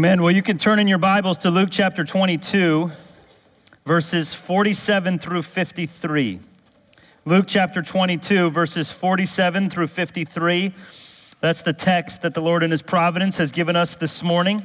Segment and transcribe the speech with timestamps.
[0.00, 0.22] Amen.
[0.22, 2.92] Well, you can turn in your Bibles to Luke chapter 22,
[3.84, 6.38] verses 47 through 53.
[7.24, 10.72] Luke chapter 22, verses 47 through 53.
[11.40, 14.64] That's the text that the Lord in His providence has given us this morning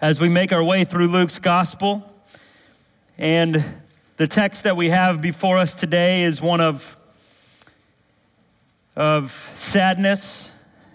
[0.00, 2.10] as we make our way through Luke's gospel.
[3.18, 3.82] And
[4.16, 6.96] the text that we have before us today is one of,
[8.96, 10.52] of sadness,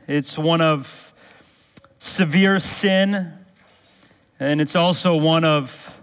[0.08, 1.09] it's one of
[2.00, 3.34] severe sin,
[4.40, 6.02] and it's also one of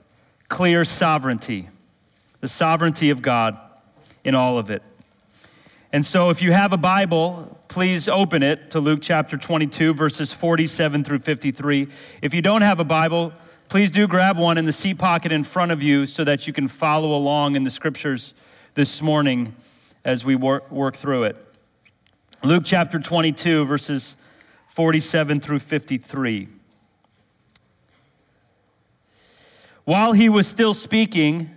[0.48, 1.68] clear sovereignty,
[2.40, 3.58] the sovereignty of God
[4.22, 4.82] in all of it.
[5.92, 10.32] And so, if you have a Bible, please open it to Luke chapter 22, verses
[10.32, 11.88] 47 through 53.
[12.20, 13.32] If you don't have a Bible,
[13.68, 16.52] please do grab one in the seat pocket in front of you so that you
[16.52, 18.34] can follow along in the scriptures
[18.74, 19.54] this morning
[20.04, 21.36] as we work, work through it.
[22.44, 24.16] Luke chapter 22, verses
[24.76, 26.48] 47 through 53.
[29.84, 31.48] While he was still speaking,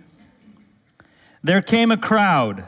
[1.44, 2.64] there came a crowd.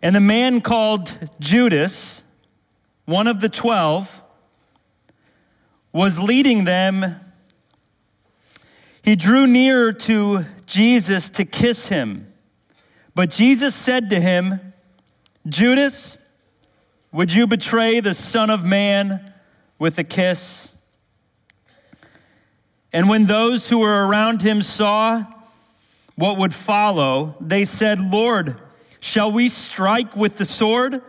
[0.00, 2.24] And the man called Judas,
[3.04, 4.22] one of the twelve,
[5.92, 7.20] was leading them.
[9.02, 12.32] He drew near to Jesus to kiss him.
[13.14, 14.72] But Jesus said to him,
[15.46, 16.16] Judas,
[17.12, 19.32] would you betray the Son of Man
[19.78, 20.72] with a kiss?
[22.92, 25.24] And when those who were around him saw
[26.16, 28.56] what would follow, they said, Lord,
[29.00, 31.02] shall we strike with the sword?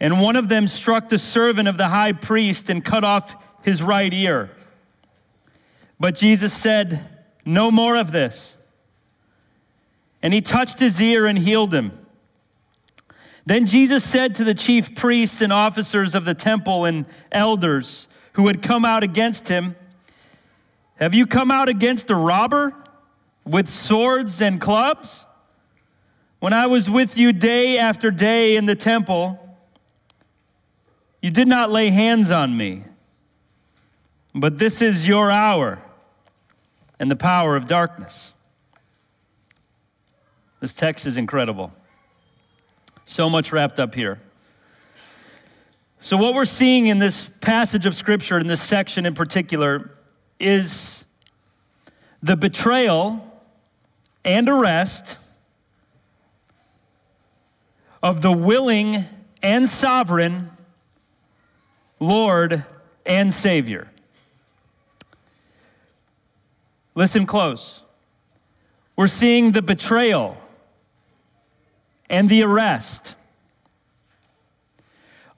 [0.00, 3.82] And one of them struck the servant of the high priest and cut off his
[3.82, 4.50] right ear.
[5.98, 7.08] But Jesus said,
[7.44, 8.56] No more of this.
[10.22, 12.05] And he touched his ear and healed him.
[13.46, 18.48] Then Jesus said to the chief priests and officers of the temple and elders who
[18.48, 19.76] had come out against him,
[20.96, 22.74] Have you come out against a robber
[23.44, 25.24] with swords and clubs?
[26.40, 29.38] When I was with you day after day in the temple,
[31.22, 32.84] you did not lay hands on me.
[34.34, 35.80] But this is your hour
[36.98, 38.34] and the power of darkness.
[40.60, 41.72] This text is incredible.
[43.06, 44.20] So much wrapped up here.
[46.00, 49.92] So, what we're seeing in this passage of Scripture, in this section in particular,
[50.40, 51.04] is
[52.20, 53.22] the betrayal
[54.24, 55.18] and arrest
[58.02, 59.04] of the willing
[59.40, 60.50] and sovereign
[62.00, 62.64] Lord
[63.06, 63.88] and Savior.
[66.96, 67.82] Listen close.
[68.96, 70.40] We're seeing the betrayal
[72.08, 73.14] and the arrest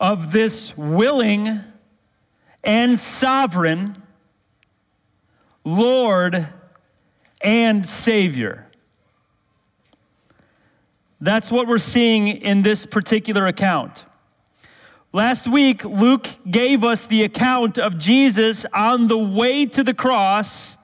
[0.00, 1.60] of this willing
[2.62, 4.02] and sovereign
[5.64, 6.46] Lord
[7.42, 8.66] and Savior.
[11.20, 14.04] That's what we're seeing in this particular account.
[15.12, 20.76] Last week, Luke gave us the account of Jesus on the way to the cross,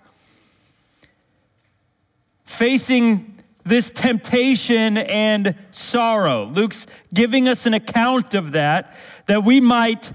[2.44, 3.33] facing
[3.64, 6.44] this temptation and sorrow.
[6.44, 10.12] Luke's giving us an account of that, that we might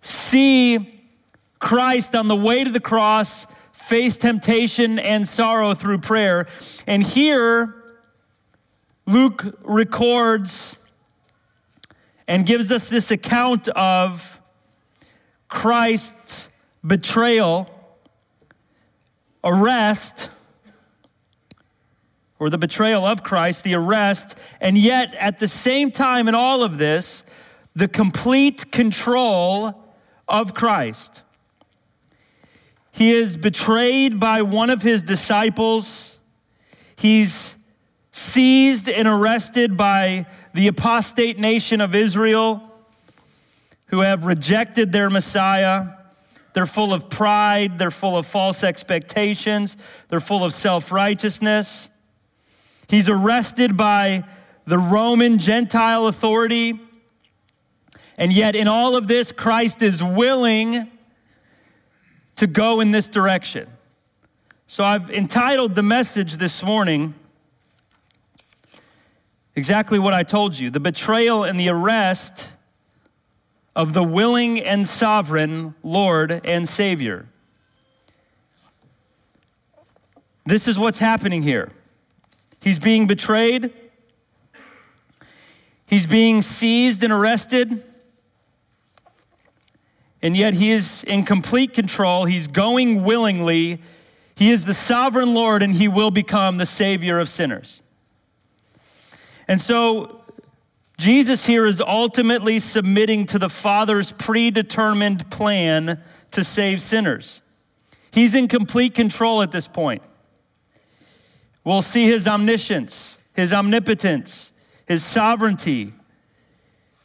[0.00, 1.02] see
[1.58, 6.46] Christ on the way to the cross face temptation and sorrow through prayer.
[6.86, 7.74] And here,
[9.06, 10.76] Luke records
[12.28, 14.40] and gives us this account of
[15.48, 16.48] Christ's
[16.86, 17.68] betrayal,
[19.42, 20.30] arrest,
[22.40, 26.64] or the betrayal of Christ, the arrest, and yet at the same time in all
[26.64, 27.22] of this,
[27.76, 29.84] the complete control
[30.26, 31.22] of Christ.
[32.92, 36.18] He is betrayed by one of his disciples.
[36.96, 37.54] He's
[38.10, 42.62] seized and arrested by the apostate nation of Israel
[43.86, 45.88] who have rejected their Messiah.
[46.54, 49.76] They're full of pride, they're full of false expectations,
[50.08, 51.90] they're full of self righteousness.
[52.90, 54.24] He's arrested by
[54.64, 56.80] the Roman Gentile authority.
[58.18, 60.90] And yet, in all of this, Christ is willing
[62.34, 63.70] to go in this direction.
[64.66, 67.14] So, I've entitled the message this morning
[69.54, 72.50] exactly what I told you the betrayal and the arrest
[73.76, 77.28] of the willing and sovereign Lord and Savior.
[80.44, 81.70] This is what's happening here.
[82.60, 83.72] He's being betrayed.
[85.86, 87.82] He's being seized and arrested.
[90.22, 92.26] and yet he is in complete control.
[92.26, 93.80] He's going willingly.
[94.36, 97.82] He is the sovereign Lord, and he will become the Savior of sinners.
[99.48, 100.22] And so,
[100.98, 107.40] Jesus here is ultimately submitting to the Father's predetermined plan to save sinners.
[108.12, 110.02] He's in complete control at this point.
[111.64, 114.52] We'll see his omniscience, his omnipotence,
[114.86, 115.92] his sovereignty,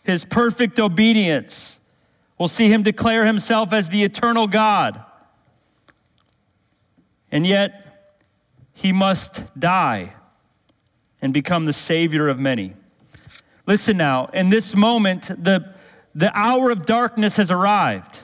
[0.03, 1.79] his perfect obedience.
[2.37, 5.03] We'll see him declare himself as the eternal God.
[7.31, 7.81] And yet,
[8.73, 10.13] he must die
[11.21, 12.73] and become the Savior of many.
[13.65, 15.73] Listen now, in this moment, the,
[16.13, 18.21] the hour of darkness has arrived.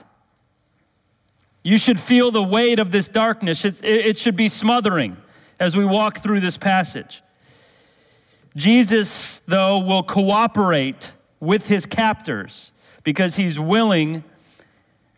[1.64, 3.64] You should feel the weight of this darkness.
[3.64, 5.16] It, it should be smothering
[5.62, 7.22] as we walk through this passage.
[8.56, 12.72] Jesus, though, will cooperate with his captors
[13.04, 14.24] because he's willing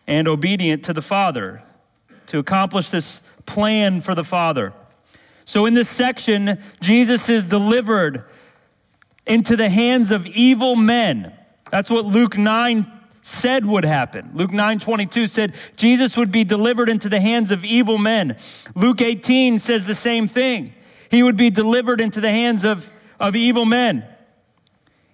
[0.06, 1.62] and obedient to the Father
[2.26, 4.74] to accomplish this plan for the Father.
[5.46, 8.24] So, in this section, Jesus is delivered
[9.26, 11.32] into the hands of evil men.
[11.70, 12.92] That's what Luke 9
[13.24, 14.30] said would happen.
[14.34, 18.36] Luke 9 22 said Jesus would be delivered into the hands of evil men.
[18.74, 20.74] Luke 18 says the same thing.
[21.10, 24.04] He would be delivered into the hands of, of evil men.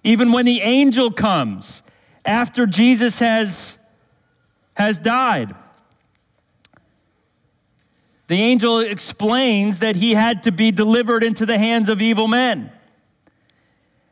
[0.03, 1.83] Even when the angel comes
[2.25, 3.77] after Jesus has,
[4.73, 5.55] has died,
[8.27, 12.73] the angel explains that he had to be delivered into the hands of evil men.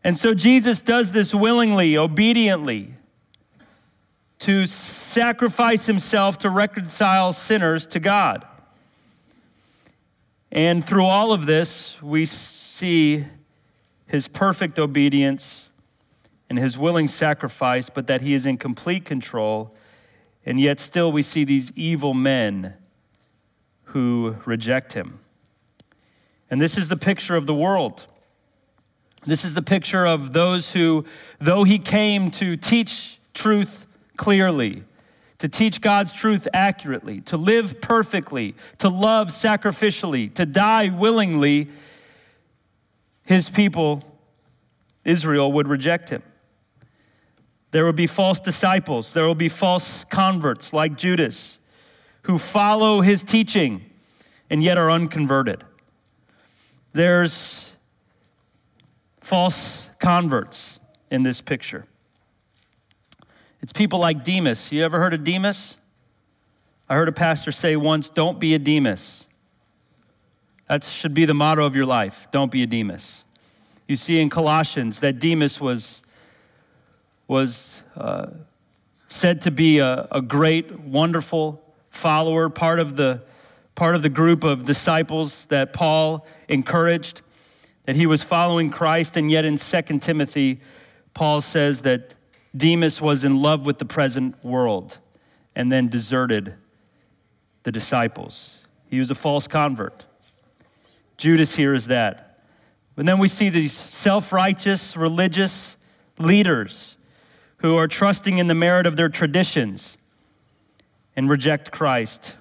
[0.06, 2.94] And so Jesus does this willingly, obediently
[4.39, 8.45] to sacrifice himself to reconcile sinners to God.
[10.51, 13.25] And through all of this, we see
[14.07, 15.69] his perfect obedience
[16.50, 19.75] and his willing sacrifice, but that he is in complete control.
[20.45, 22.74] And yet, still, we see these evil men
[23.85, 25.19] who reject him.
[26.50, 28.07] And this is the picture of the world.
[29.25, 31.06] This is the picture of those who,
[31.39, 33.85] though he came to teach truth
[34.19, 34.83] clearly,
[35.38, 41.69] to teach God's truth accurately, to live perfectly, to love sacrificially, to die willingly,
[43.25, 44.04] his people,
[45.06, 46.21] Israel, would reject him.
[47.71, 51.60] There will be false disciples, there will be false converts like Judas
[52.24, 53.86] who follow his teaching
[54.50, 55.63] and yet are unconverted.
[56.92, 57.74] There's
[59.21, 61.86] false converts in this picture.
[63.61, 64.71] It's people like Demas.
[64.71, 65.77] You ever heard of Demas?
[66.88, 69.25] I heard a pastor say once, don't be a Demas.
[70.67, 72.27] That should be the motto of your life.
[72.31, 73.23] Don't be a Demas.
[73.88, 76.01] You see in Colossians that Demas was,
[77.27, 78.27] was uh,
[79.07, 83.23] said to be a, a great, wonderful follower, part of, the,
[83.75, 87.21] part of the group of disciples that Paul encouraged,
[87.85, 89.17] that he was following Christ.
[89.17, 90.59] And yet in 2 Timothy,
[91.13, 92.15] Paul says that
[92.56, 94.98] Demas was in love with the present world
[95.56, 96.56] and then deserted
[97.63, 98.63] the disciples.
[98.90, 100.06] He was a false convert.
[101.18, 102.40] Judas here is that.
[102.98, 105.78] And then we see these self righteous religious
[106.18, 106.98] leaders
[107.57, 109.98] who are trusting in the merit of their traditions
[111.16, 112.36] and reject Christ.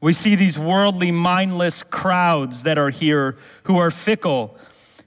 [0.00, 4.56] We see these worldly, mindless crowds that are here who are fickle,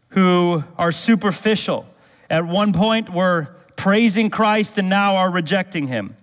[0.10, 1.86] who are superficial,
[2.30, 6.16] at one point were praising Christ and now are rejecting him.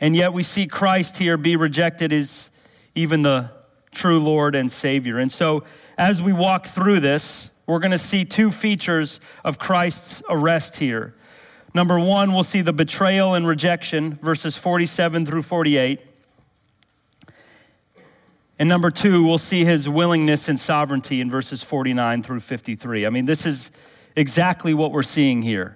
[0.00, 2.50] And yet we see Christ here be rejected as
[2.94, 3.50] even the
[3.90, 5.18] true Lord and Savior.
[5.18, 5.62] And so
[5.98, 11.14] as we walk through this, we're going to see two features of Christ's arrest here.
[11.74, 16.00] Number one, we'll see the betrayal and rejection, verses 47 through 48.
[18.58, 23.04] And number two, we'll see his willingness and sovereignty in verses 49 through 53.
[23.04, 23.70] I mean, this is
[24.16, 25.75] exactly what we're seeing here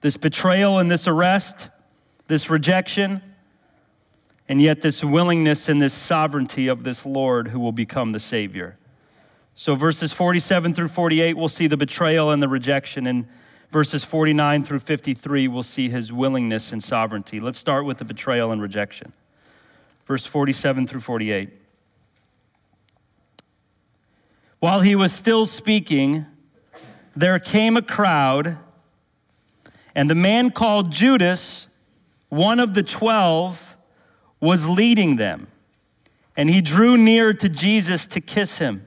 [0.00, 1.70] this betrayal and this arrest,
[2.28, 3.22] this rejection,
[4.48, 8.78] and yet this willingness and this sovereignty of this Lord who will become the Savior.
[9.54, 13.06] So, verses 47 through 48, we'll see the betrayal and the rejection.
[13.06, 13.26] And
[13.70, 17.40] verses 49 through 53, we'll see his willingness and sovereignty.
[17.40, 19.12] Let's start with the betrayal and rejection.
[20.06, 21.50] Verse 47 through 48.
[24.60, 26.26] While he was still speaking,
[27.14, 28.58] there came a crowd,
[29.94, 31.68] and the man called Judas,
[32.28, 33.76] one of the twelve,
[34.40, 35.48] was leading them.
[36.36, 38.86] And he drew near to Jesus to kiss him.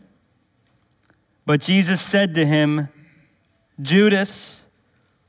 [1.45, 2.87] But Jesus said to him,
[3.81, 4.61] Judas,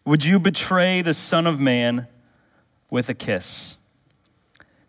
[0.05, 2.07] would you betray the Son of Man
[2.93, 3.79] with a kiss.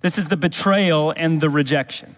[0.02, 2.18] This is the betrayal and the rejection.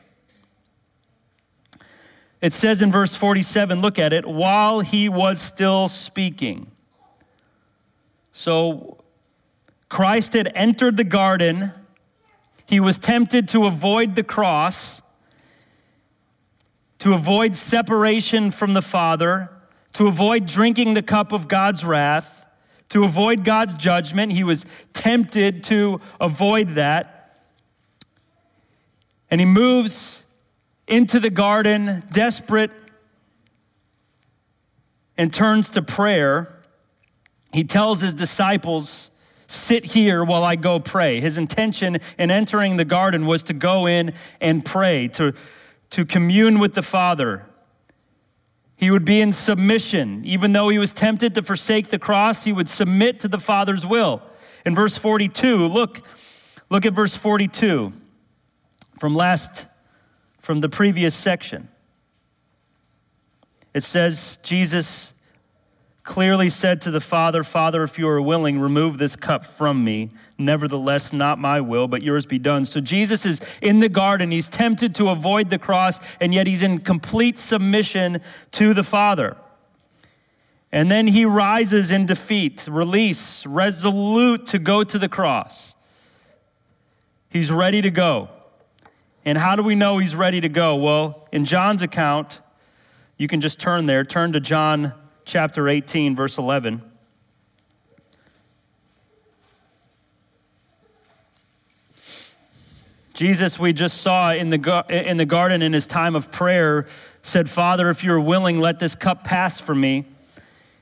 [2.41, 6.72] It says in verse 47, look at it, while he was still speaking.
[8.38, 8.98] So
[9.88, 11.72] Christ had entered the garden.
[12.68, 15.01] He was tempted to avoid the cross,
[16.98, 19.50] to avoid separation from the Father,
[19.94, 22.46] to avoid drinking the cup of God's wrath,
[22.89, 24.34] to avoid God's judgment.
[24.34, 27.39] He was tempted to avoid that.
[29.32, 30.25] And he moves
[30.89, 32.72] into the garden, desperate,
[35.18, 36.54] and turns to prayer.
[37.55, 39.12] He tells his disciples,
[39.47, 41.21] Sit here while I go pray.
[41.21, 45.33] His intention in entering the garden was to go in and pray, to,
[45.91, 47.45] to commune with the Father.
[48.75, 50.21] He would be in submission.
[50.25, 53.85] Even though he was tempted to forsake the cross, he would submit to the Father's
[53.85, 54.21] will.
[54.65, 56.05] In verse 42, look,
[56.69, 57.93] look at verse 42
[59.00, 59.67] from last
[60.39, 61.69] from the previous section.
[63.74, 65.13] It says Jesus
[66.05, 70.12] clearly said to the Father, Father, if you are willing, remove this cup from me.
[70.38, 72.63] Nevertheless, not my will, but yours be done.
[72.63, 74.29] So Jesus is in the garden.
[74.29, 78.21] He's tempted to avoid the cross, and yet he's in complete submission
[78.51, 79.35] to the Father.
[80.71, 85.74] And then he rises in defeat, release, resolute to go to the cross.
[87.29, 88.29] He's ready to go.
[89.25, 90.75] And how do we know he's ready to go?
[90.75, 92.41] Well, in John's account,
[93.17, 94.93] you can just turn there, turn to John
[95.25, 96.82] chapter 18, verse 11.
[103.15, 106.86] Jesus, we just saw in the, in the garden in his time of prayer,
[107.22, 110.05] said, Father, if you're willing, let this cup pass from me.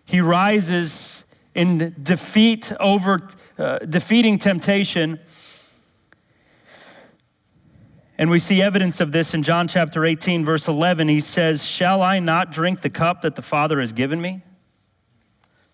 [0.06, 1.24] He rises
[1.54, 5.20] in defeat over uh, defeating temptation
[8.18, 11.08] and we see evidence of this in John chapter 18, verse 11.
[11.08, 14.42] He says, Shall I not drink the cup that the Father has given me?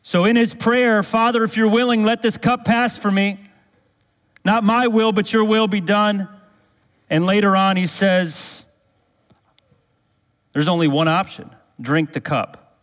[0.02, 3.40] So in his prayer, Father, if you're willing, let this cup pass for me.
[4.46, 6.30] Not my will, but your will be done.
[7.10, 8.66] And later on, he says,
[10.54, 11.50] There's only one option
[11.82, 12.78] drink the cup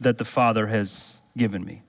[0.00, 1.82] that the Father has given me.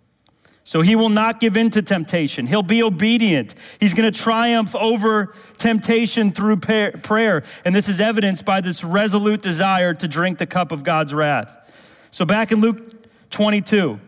[0.71, 2.47] So he will not give in to temptation.
[2.47, 3.55] He'll be obedient.
[3.81, 7.43] He's going to triumph over temptation through prayer.
[7.65, 12.07] And this is evidenced by this resolute desire to drink the cup of God's wrath.
[12.11, 13.99] So back in Luke 22,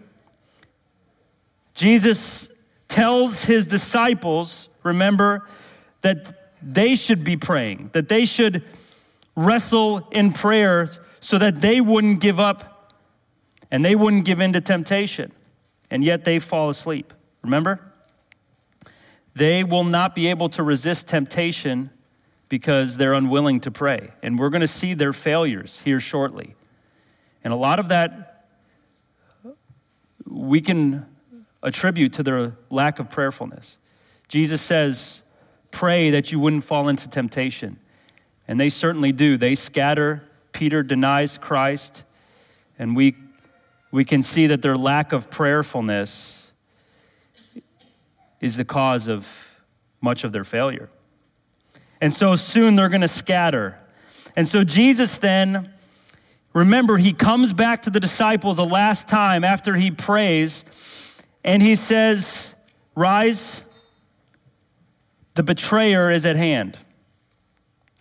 [1.74, 2.50] Jesus
[2.88, 5.46] tells his disciples, remember,
[6.00, 8.64] that they should be praying, that they should
[9.36, 10.90] wrestle in prayer
[11.20, 12.94] so that they wouldn't give up
[13.70, 15.34] and they wouldn't give in to temptation
[15.94, 17.14] and yet they fall asleep.
[17.44, 17.80] Remember?
[19.36, 21.92] They will not be able to resist temptation
[22.50, 24.10] because they're unwilling to pray.
[24.24, 26.56] And we're going to see their failures here shortly.
[27.44, 28.48] And a lot of that
[30.26, 31.06] we can
[31.62, 33.78] attribute to their lack of prayerfulness.
[34.28, 35.22] Jesus says,
[35.70, 37.78] Pray that you wouldn't fall into temptation.
[38.48, 39.38] And they certainly do.
[39.38, 40.24] They scatter.
[40.54, 42.04] Peter denies Christ.
[42.80, 43.16] And we
[43.94, 46.52] we can see that their lack of prayerfulness
[48.42, 49.62] is the cause of
[50.02, 50.90] much of their failure.
[52.02, 53.78] And so soon they're going to scatter.
[54.36, 55.72] And so Jesus then,
[56.56, 60.66] remember, he comes back to the disciples a last time after he prays,
[61.44, 62.56] and he says,
[62.96, 63.64] Rise,
[65.36, 66.80] the betrayer is at hand.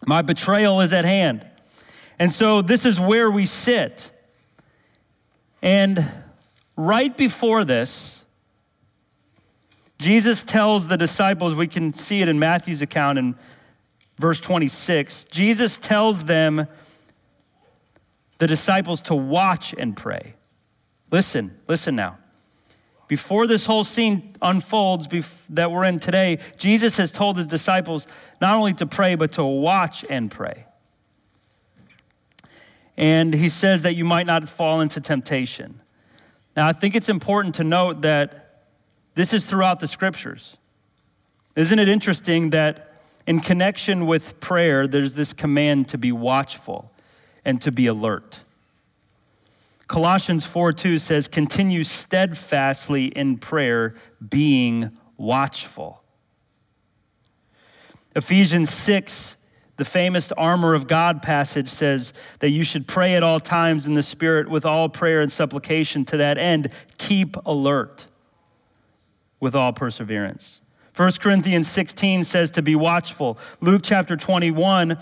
[0.06, 1.46] My betrayal is at hand.
[2.18, 4.11] And so this is where we sit.
[5.62, 6.06] And
[6.76, 8.24] right before this,
[9.98, 13.36] Jesus tells the disciples, we can see it in Matthew's account in
[14.18, 15.26] verse 26.
[15.26, 16.66] Jesus tells them,
[18.38, 20.34] the disciples, to watch and pray.
[21.12, 22.18] Listen, listen now.
[23.06, 25.06] Before this whole scene unfolds
[25.50, 28.08] that we're in today, Jesus has told his disciples
[28.40, 30.66] not only to pray, but to watch and pray.
[32.96, 35.80] And he says that you might not fall into temptation.
[36.56, 38.64] Now, I think it's important to note that
[39.14, 40.56] this is throughout the scriptures.
[41.56, 42.92] Isn't it interesting that
[43.26, 46.90] in connection with prayer, there's this command to be watchful
[47.44, 48.44] and to be alert?
[49.86, 53.94] Colossians 4 2 says, Continue steadfastly in prayer,
[54.26, 56.02] being watchful.
[58.14, 59.36] Ephesians 6
[59.82, 63.94] the famous armor of God passage says that you should pray at all times in
[63.94, 66.04] the Spirit with all prayer and supplication.
[66.04, 68.06] To that end, keep alert
[69.40, 70.60] with all perseverance.
[70.94, 73.36] 1 Corinthians 16 says to be watchful.
[73.60, 74.98] Luke chapter 21,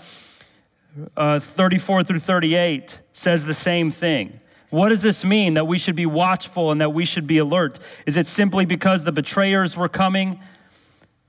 [1.15, 4.39] uh, 34 through 38 says the same thing.
[4.71, 7.77] What does this mean that we should be watchful and that we should be alert?
[8.07, 10.39] Is it simply because the betrayers were coming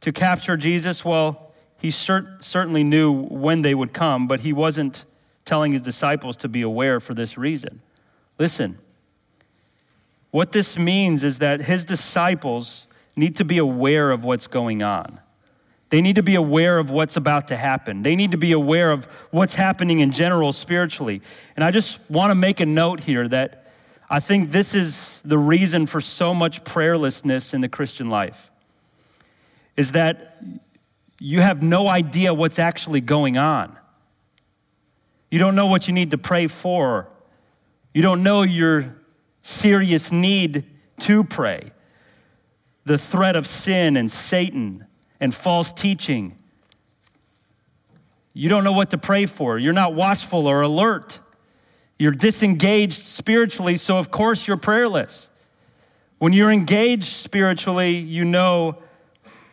[0.00, 1.04] to capture Jesus?
[1.04, 1.51] Well,
[1.82, 5.04] he cert- certainly knew when they would come, but he wasn't
[5.44, 7.82] telling his disciples to be aware for this reason.
[8.38, 8.78] Listen,
[10.30, 12.86] what this means is that his disciples
[13.16, 15.18] need to be aware of what's going on.
[15.90, 18.02] They need to be aware of what's about to happen.
[18.02, 21.20] They need to be aware of what's happening in general spiritually.
[21.56, 23.72] And I just want to make a note here that
[24.08, 28.52] I think this is the reason for so much prayerlessness in the Christian life.
[29.76, 30.36] Is that
[31.23, 33.79] you have no idea what's actually going on.
[35.31, 37.09] You don't know what you need to pray for.
[37.95, 38.97] You don't know your
[39.41, 40.64] serious need
[41.00, 41.71] to pray
[42.85, 44.85] the threat of sin and Satan
[45.21, 46.37] and false teaching.
[48.35, 49.61] You don't know what to pray for.
[49.61, 51.21] You're not watchful or alert.
[52.00, 55.29] You're disengaged spiritually, so of course you're prayerless.
[56.19, 58.79] When you're engaged spiritually, you know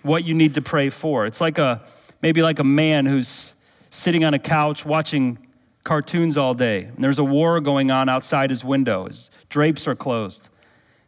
[0.02, 1.26] what you need to pray for.
[1.26, 1.84] It's like a
[2.22, 3.56] maybe like a man who's
[3.90, 5.38] sitting on a couch watching
[5.84, 9.06] cartoons all day, and there's a war going on outside his window.
[9.06, 10.50] His drapes are closed.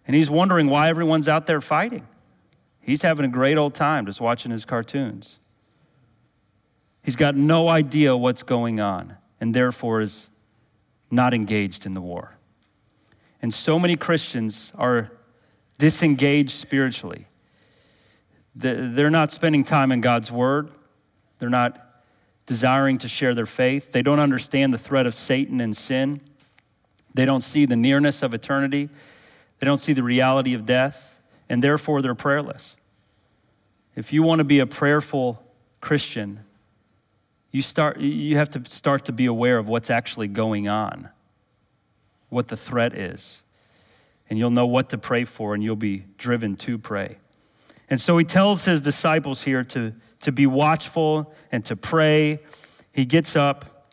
[0.08, 2.08] And he's wondering why everyone's out there fighting.
[2.80, 5.40] He's having a great old time just watching his cartoons.
[7.04, 10.30] He's got no idea what's going on and therefore is
[11.10, 12.38] not engaged in the war.
[13.42, 15.12] And so many Christians are
[15.78, 17.28] disengaged spiritually.
[18.56, 20.72] They're not spending time in God's word.
[21.40, 22.04] They're not
[22.46, 23.92] desiring to share their faith.
[23.92, 26.22] They don't understand the threat of Satan and sin.
[27.14, 28.90] They don't see the nearness of eternity.
[29.60, 31.12] They don't see the reality of death
[31.52, 32.78] and therefore they're prayerless.
[33.94, 35.44] If you want to be a prayerful
[35.82, 36.46] Christian,
[37.52, 41.10] you, start, you have to start to be aware of what's actually going on,
[42.30, 43.44] what the threat is.
[44.30, 47.18] And you'll know what to pray for, and you'll be driven to pray.
[47.92, 52.40] And so he tells his disciples here to, to be watchful and to pray.
[52.94, 53.92] He gets up.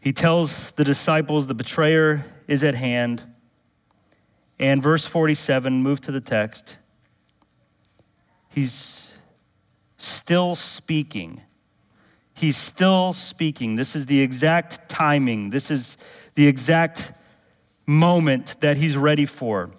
[0.00, 3.22] He tells the disciples the betrayer is at hand.
[4.58, 6.78] And verse 47, move to the text.
[8.48, 9.16] He's
[9.96, 11.42] still speaking.
[12.34, 13.76] He's still speaking.
[13.76, 15.50] This is the exact timing.
[15.50, 15.98] This is
[16.34, 17.12] the exact
[17.86, 19.70] moment that he's ready for.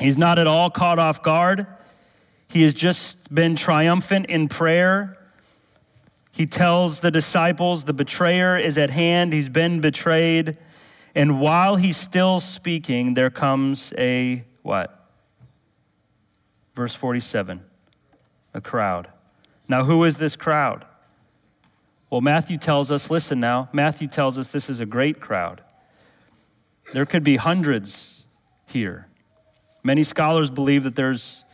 [0.00, 1.68] He's not at all caught off guard.
[2.50, 5.16] He has just been triumphant in prayer.
[6.32, 9.32] He tells the disciples the betrayer is at hand.
[9.32, 10.58] He's been betrayed.
[11.14, 15.08] And while he's still speaking, there comes a what?
[16.74, 17.62] Verse 47
[18.52, 19.08] a crowd.
[19.68, 20.84] Now, who is this crowd?
[22.10, 25.62] Well, Matthew tells us, listen now, Matthew tells us this is a great crowd.
[26.92, 28.26] There could be hundreds
[28.66, 29.06] here.
[29.84, 31.44] Many scholars believe that there's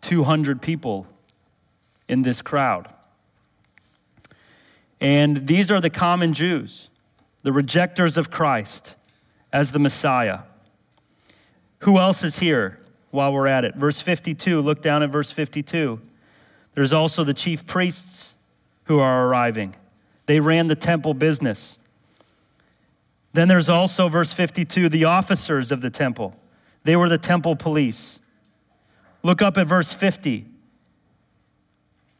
[0.00, 1.06] 200 people
[2.08, 2.88] in this crowd.
[5.00, 6.90] And these are the common Jews
[7.44, 8.96] the rejectors of Christ
[9.52, 10.40] as the Messiah.
[11.80, 12.80] Who else is here
[13.10, 13.76] while we're at it?
[13.76, 16.00] Verse 52, look down at verse 52.
[16.74, 18.34] There's also the chief priests
[18.84, 19.76] who are arriving.
[20.26, 21.78] They ran the temple business.
[23.32, 26.36] Then there's also, verse 52, the officers of the temple.
[26.84, 28.20] They were the temple police.
[29.28, 30.46] Look up at verse 50.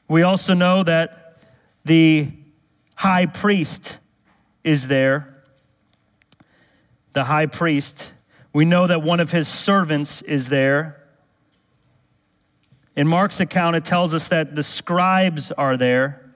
[0.08, 1.38] We also know that
[1.86, 2.30] the
[2.96, 3.98] high priest
[4.62, 5.42] is there,
[7.14, 8.12] the high priest.
[8.52, 11.02] We know that one of his servants is there.
[12.94, 16.34] In Mark's account, it tells us that the scribes are there.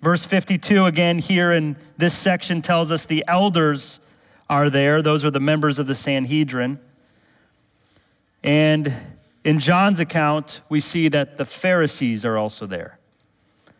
[0.00, 4.00] Verse 52, again, here in this section, tells us the elders
[4.48, 5.02] are there.
[5.02, 6.80] Those are the members of the Sanhedrin.
[8.44, 8.92] And
[9.44, 12.98] in John's account, we see that the Pharisees are also there.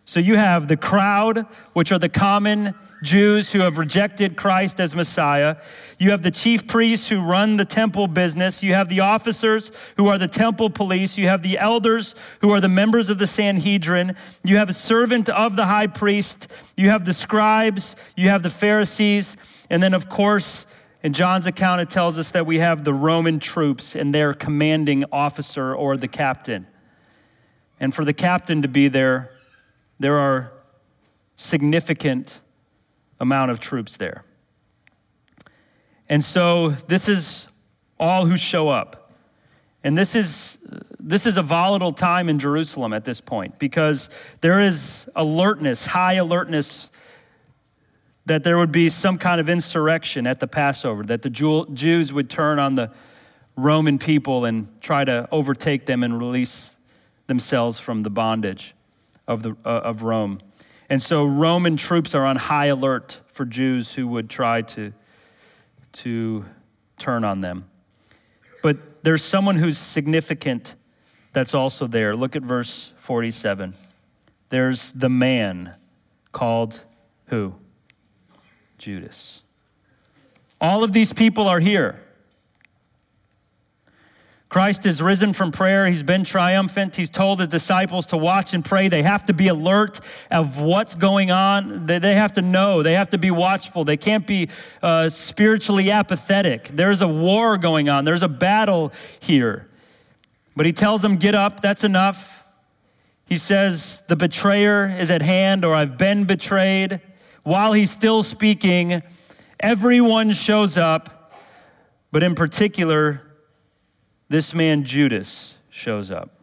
[0.04, 4.94] So you have the crowd, which are the common Jews who have rejected Christ as
[4.94, 5.56] Messiah.
[5.98, 8.62] You have the chief priests who run the temple business.
[8.62, 11.18] You have the officers who are the temple police.
[11.18, 14.16] You have the elders who are the members of the Sanhedrin.
[14.44, 16.50] You have a servant of the high priest.
[16.76, 17.96] You have the scribes.
[18.16, 19.36] You have the Pharisees.
[19.70, 20.66] And then, of course,
[21.02, 25.04] in John's account, it tells us that we have the Roman troops and their commanding
[25.10, 26.66] officer or the captain.
[27.80, 29.32] And for the captain to be there,
[29.98, 30.52] there are
[31.36, 32.42] significant
[33.18, 34.24] amount of troops there.
[36.08, 37.48] And so this is
[37.98, 39.10] all who show up.
[39.84, 40.58] And this is
[41.00, 44.08] this is a volatile time in Jerusalem at this point because
[44.40, 46.92] there is alertness, high alertness
[48.26, 52.30] that there would be some kind of insurrection at the Passover, that the Jews would
[52.30, 52.90] turn on the
[53.56, 56.76] Roman people and try to overtake them and release
[57.26, 58.74] themselves from the bondage
[59.26, 60.38] of, the, uh, of Rome.
[60.88, 64.92] And so Roman troops are on high alert for Jews who would try to,
[65.92, 66.44] to
[66.98, 67.68] turn on them.
[68.62, 70.76] But there's someone who's significant
[71.32, 72.14] that's also there.
[72.14, 73.74] Look at verse 47.
[74.50, 75.74] There's the man
[76.30, 76.82] called
[77.26, 77.54] who?
[78.82, 79.42] Judas.
[80.60, 82.00] All of these people are here.
[84.48, 85.86] Christ is risen from prayer.
[85.86, 86.96] He's been triumphant.
[86.96, 88.88] He's told his disciples to watch and pray.
[88.88, 90.00] They have to be alert
[90.32, 91.86] of what's going on.
[91.86, 92.82] They have to know.
[92.82, 93.84] They have to be watchful.
[93.84, 94.50] They can't be
[94.82, 96.64] uh, spiritually apathetic.
[96.64, 99.68] There's a war going on, there's a battle here.
[100.56, 102.48] But he tells them, Get up, that's enough.
[103.26, 107.00] He says, The betrayer is at hand, or I've been betrayed.
[107.42, 109.02] While he's still speaking,
[109.58, 111.34] everyone shows up,
[112.12, 113.22] but in particular,
[114.28, 116.38] this man Judas shows up.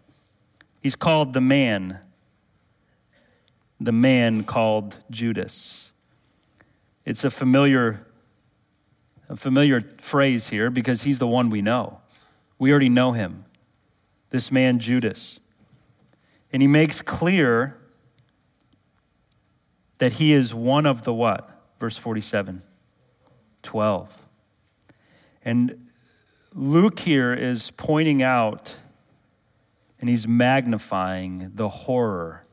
[0.82, 2.00] He's called the man,
[3.80, 5.92] the man called Judas.
[7.06, 8.06] It's a familiar,
[9.30, 12.02] a familiar phrase here because he's the one we know.
[12.58, 13.46] We already know him,
[14.32, 15.40] this man Judas.
[16.52, 17.79] And he makes clear
[20.00, 21.52] that he is one of the what?
[21.80, 22.64] Verse 47
[23.62, 24.26] 12.
[25.46, 25.90] And
[26.54, 28.76] Luke here is pointing out
[30.00, 32.46] and he's magnifying the horror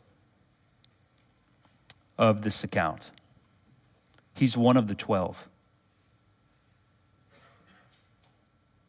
[2.19, 3.11] of this account.
[4.35, 5.49] He's one of the 12.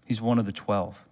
[0.05, 1.03] He's one of the 12.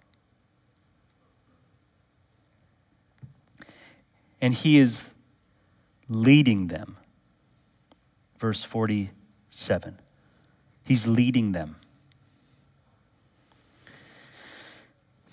[4.40, 5.04] And he is
[6.08, 6.96] leading them.
[8.38, 9.98] Verse 47.
[10.86, 11.76] He's leading them.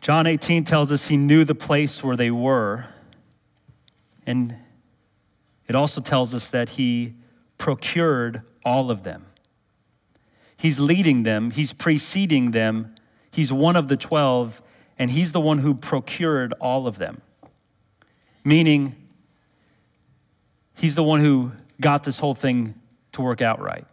[0.02, 2.88] John 18 tells us he knew the place where they were.
[4.26, 4.58] And
[5.68, 7.14] it also tells us that he
[7.58, 9.26] procured all of them.
[10.58, 12.96] He's leading them, he's preceding them,
[13.32, 14.62] he's one of the 12,
[14.98, 17.22] and he's the one who procured all of them.
[18.46, 18.96] Meaning,
[20.76, 22.76] he's the one who got this whole thing
[23.14, 23.86] to work out right.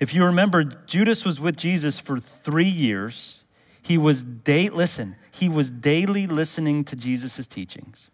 [0.00, 3.44] If you remember, Judas was with Jesus for three years.
[3.80, 8.08] He was day listen, he was daily listening to Jesus' teachings.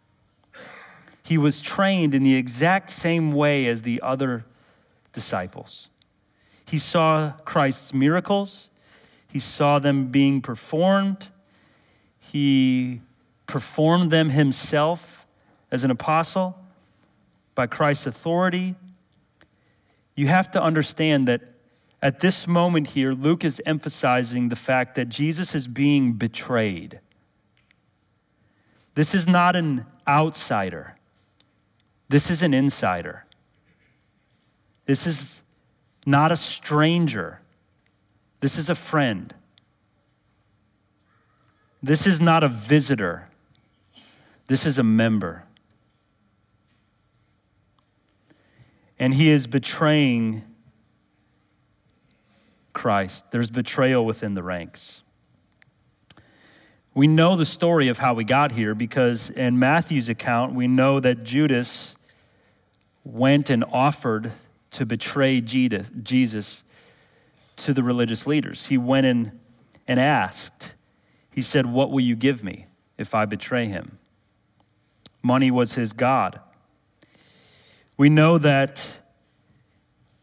[1.24, 4.46] He was trained in the exact same way as the other
[5.12, 5.90] disciples.
[6.64, 8.68] He saw Christ's miracles,
[9.30, 11.28] he saw them being performed,
[12.18, 13.00] he
[13.46, 15.26] performed them himself
[15.70, 16.58] as an apostle
[17.54, 18.74] by Christ's authority.
[20.18, 21.42] You have to understand that
[22.02, 26.98] at this moment here, Luke is emphasizing the fact that Jesus is being betrayed.
[28.96, 30.96] This is not an outsider,
[32.08, 33.26] this is an insider.
[34.86, 35.42] This is
[36.04, 37.40] not a stranger,
[38.40, 39.32] this is a friend.
[41.80, 43.28] This is not a visitor,
[44.48, 45.44] this is a member.
[48.98, 50.44] And he is betraying
[52.72, 55.02] Christ, there's betrayal within the ranks.
[56.94, 61.00] We know the story of how we got here because in Matthew's account, we know
[61.00, 61.94] that Judas
[63.04, 64.32] went and offered
[64.72, 66.64] to betray Jesus
[67.56, 68.66] to the religious leaders.
[68.66, 69.38] He went in
[69.86, 70.74] and asked,
[71.30, 73.98] He said, What will you give me if I betray him?
[75.22, 76.40] Money was his God.
[77.98, 79.00] We know that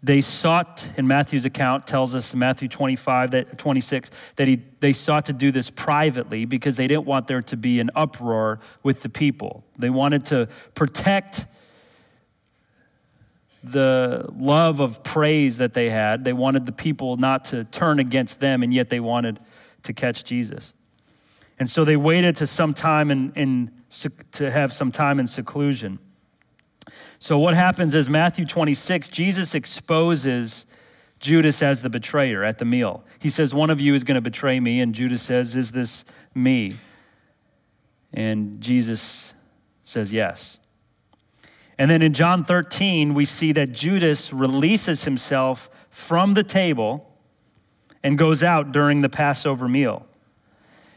[0.01, 4.93] they sought, in Matthew's account tells us in Matthew 25, that 26, that he, they
[4.93, 9.01] sought to do this privately because they didn't want there to be an uproar with
[9.01, 9.63] the people.
[9.77, 11.47] They wanted to protect
[13.63, 16.23] the love of praise that they had.
[16.23, 19.39] They wanted the people not to turn against them, and yet they wanted
[19.83, 20.73] to catch Jesus.
[21.57, 23.71] And so they waited to some time in, in
[24.33, 25.99] to have some time in seclusion.
[27.19, 30.65] So, what happens is Matthew 26, Jesus exposes
[31.19, 33.03] Judas as the betrayer at the meal.
[33.19, 34.79] He says, One of you is going to betray me.
[34.79, 36.77] And Judas says, Is this me?
[38.13, 39.33] And Jesus
[39.83, 40.59] says, Yes.
[41.77, 47.11] And then in John 13, we see that Judas releases himself from the table
[48.03, 50.05] and goes out during the Passover meal.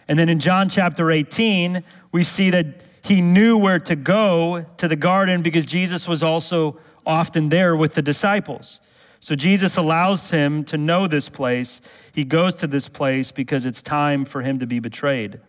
[0.07, 4.87] And then in John chapter 18, we see that he knew where to go to
[4.87, 8.81] the garden because Jesus was also often there with the disciples.
[9.21, 11.81] So Jesus allows him to know this place.
[12.13, 15.41] He goes to this place because it's time for him to be betrayed.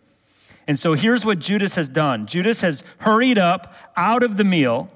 [0.66, 4.90] And so here's what Judas has done Judas has hurried up out of the meal.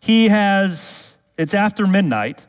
[0.00, 2.46] He has, it's after midnight,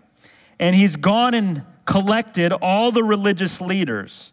[0.60, 4.32] and he's gone and collected all the religious leaders.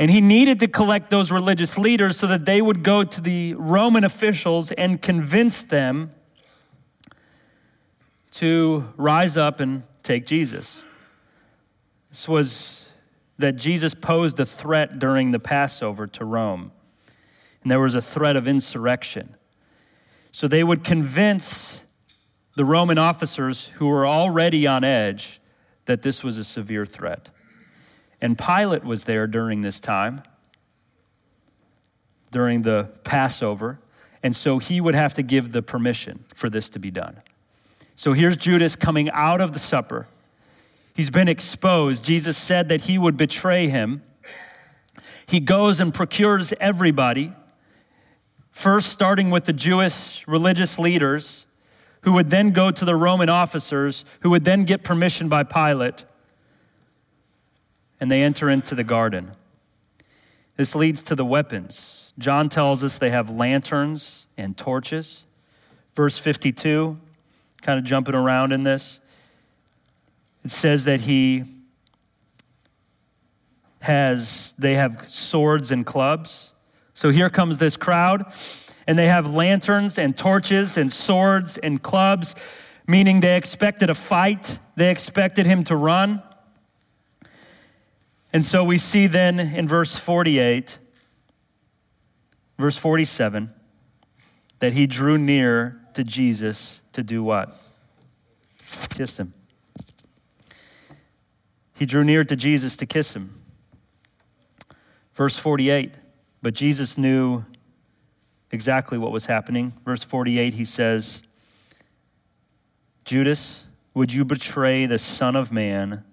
[0.00, 3.52] And he needed to collect those religious leaders so that they would go to the
[3.52, 6.12] Roman officials and convince them
[8.30, 10.86] to rise up and take Jesus.
[12.08, 12.90] This was
[13.36, 16.72] that Jesus posed a threat during the Passover to Rome,
[17.62, 19.36] and there was a threat of insurrection.
[20.32, 21.84] So they would convince
[22.56, 25.42] the Roman officers who were already on edge
[25.84, 27.28] that this was a severe threat.
[28.22, 30.22] And Pilate was there during this time,
[32.30, 33.80] during the Passover,
[34.22, 37.22] and so he would have to give the permission for this to be done.
[37.96, 40.06] So here's Judas coming out of the supper.
[40.94, 42.04] He's been exposed.
[42.04, 44.02] Jesus said that he would betray him.
[45.26, 47.32] He goes and procures everybody,
[48.50, 51.46] first starting with the Jewish religious leaders,
[52.02, 56.04] who would then go to the Roman officers, who would then get permission by Pilate
[58.00, 59.32] and they enter into the garden.
[60.56, 62.12] This leads to the weapons.
[62.18, 65.24] John tells us they have lanterns and torches.
[65.94, 66.98] Verse 52,
[67.62, 69.00] kind of jumping around in this,
[70.44, 71.44] it says that he
[73.80, 76.52] has, they have swords and clubs.
[76.94, 78.24] So here comes this crowd,
[78.86, 82.34] and they have lanterns and torches and swords and clubs,
[82.86, 86.22] meaning they expected a fight, they expected him to run.
[88.32, 90.78] And so we see then in verse 48,
[92.58, 93.52] verse 47,
[94.60, 97.60] that he drew near to Jesus to do what?
[98.90, 99.34] Kiss him.
[101.76, 103.40] He drew near to Jesus to kiss him.
[105.14, 105.94] Verse 48,
[106.40, 107.42] but Jesus knew
[108.50, 109.72] exactly what was happening.
[109.84, 111.22] Verse 48, he says,
[113.04, 116.04] Judas, would you betray the Son of Man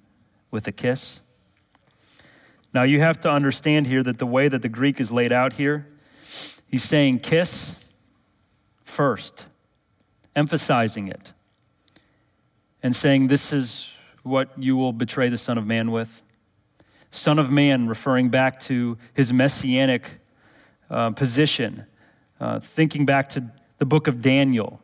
[0.50, 1.22] with a kiss?
[2.78, 5.54] Now, you have to understand here that the way that the Greek is laid out
[5.54, 5.88] here,
[6.68, 7.84] he's saying kiss
[8.84, 9.48] first,
[10.36, 11.34] emphasizing it,
[12.84, 16.22] and saying, This is what you will betray the Son of Man with.
[17.10, 20.20] Son of Man, referring back to his messianic
[20.92, 21.88] uh, position,
[22.40, 24.84] uh, thinking back to the book of Daniel.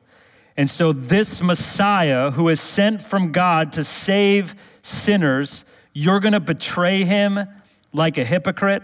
[0.58, 6.39] And so, this Messiah who is sent from God to save sinners, you're going to
[6.39, 7.47] betray him
[7.93, 8.84] like a hypocrite,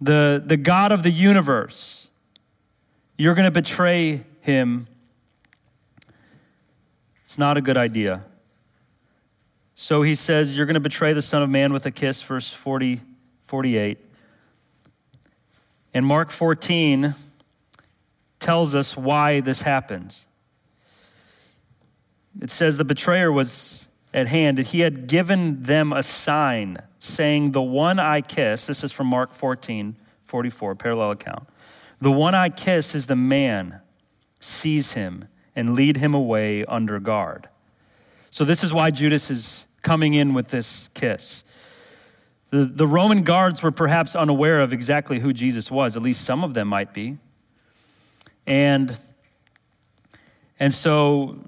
[0.00, 2.08] the, the God of the universe,
[3.16, 4.88] you're going to betray him.
[7.22, 8.24] It's not a good idea.
[9.76, 12.52] So he says, You're going to betray the Son of Man with a kiss, verse
[12.52, 13.00] 40,
[13.46, 13.98] 48.
[15.94, 17.14] And Mark 14
[18.40, 20.26] tells us why this happens.
[22.40, 27.52] It says the betrayer was at hand, and he had given them a sign saying,
[27.52, 31.48] The one I kiss, this is from Mark 14, 44, parallel account.
[32.00, 33.80] The one I kiss is the man,
[34.40, 37.48] seize him and lead him away under guard.
[38.30, 41.44] So, this is why Judas is coming in with this kiss.
[42.50, 46.44] The, the Roman guards were perhaps unaware of exactly who Jesus was, at least some
[46.44, 47.18] of them might be.
[48.46, 48.96] And,
[50.58, 51.38] and so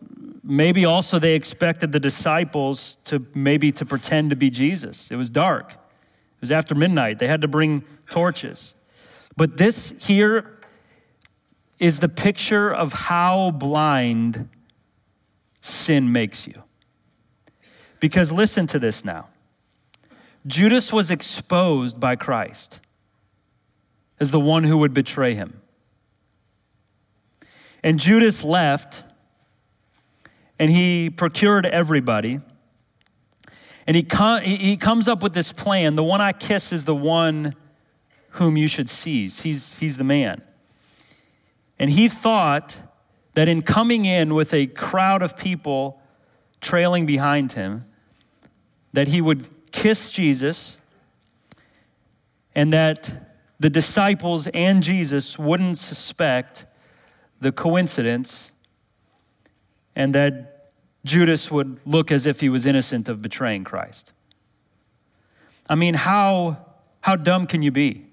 [0.44, 5.10] maybe also they expected the disciples to maybe to pretend to be Jesus.
[5.10, 5.72] It was dark.
[5.72, 7.18] It was after midnight.
[7.18, 8.74] They had to bring torches.
[9.36, 10.60] But this here
[11.78, 14.48] is the picture of how blind
[15.60, 16.62] sin makes you.
[17.98, 19.28] Because listen to this now.
[20.46, 22.80] Judas was exposed by Christ
[24.20, 25.62] as the one who would betray him.
[27.82, 29.04] And Judas left
[30.58, 32.40] and he procured everybody.
[33.86, 35.96] And he, com- he comes up with this plan.
[35.96, 37.54] The one I kiss is the one
[38.30, 39.40] whom you should seize.
[39.40, 40.42] He's, he's the man.
[41.78, 42.80] And he thought
[43.34, 46.00] that in coming in with a crowd of people
[46.60, 47.84] trailing behind him,
[48.92, 50.78] that he would kiss Jesus
[52.54, 56.64] and that the disciples and Jesus wouldn't suspect
[57.40, 58.52] the coincidence
[59.94, 60.70] and that
[61.04, 64.12] Judas would look as if he was innocent of betraying Christ.
[65.68, 66.64] I mean, how,
[67.00, 68.06] how dumb can you be?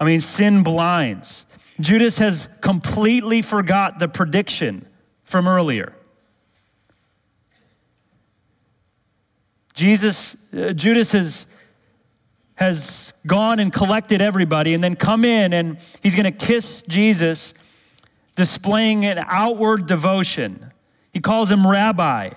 [0.00, 1.46] I mean, sin blinds.
[1.80, 4.86] Judas has completely forgot the prediction
[5.24, 5.94] from earlier.
[9.74, 11.46] Jesus, uh, Judas has,
[12.56, 17.54] has gone and collected everybody and then come in and he's going to kiss Jesus,
[18.38, 20.72] displaying an outward devotion.
[21.12, 22.30] He calls him rabbi.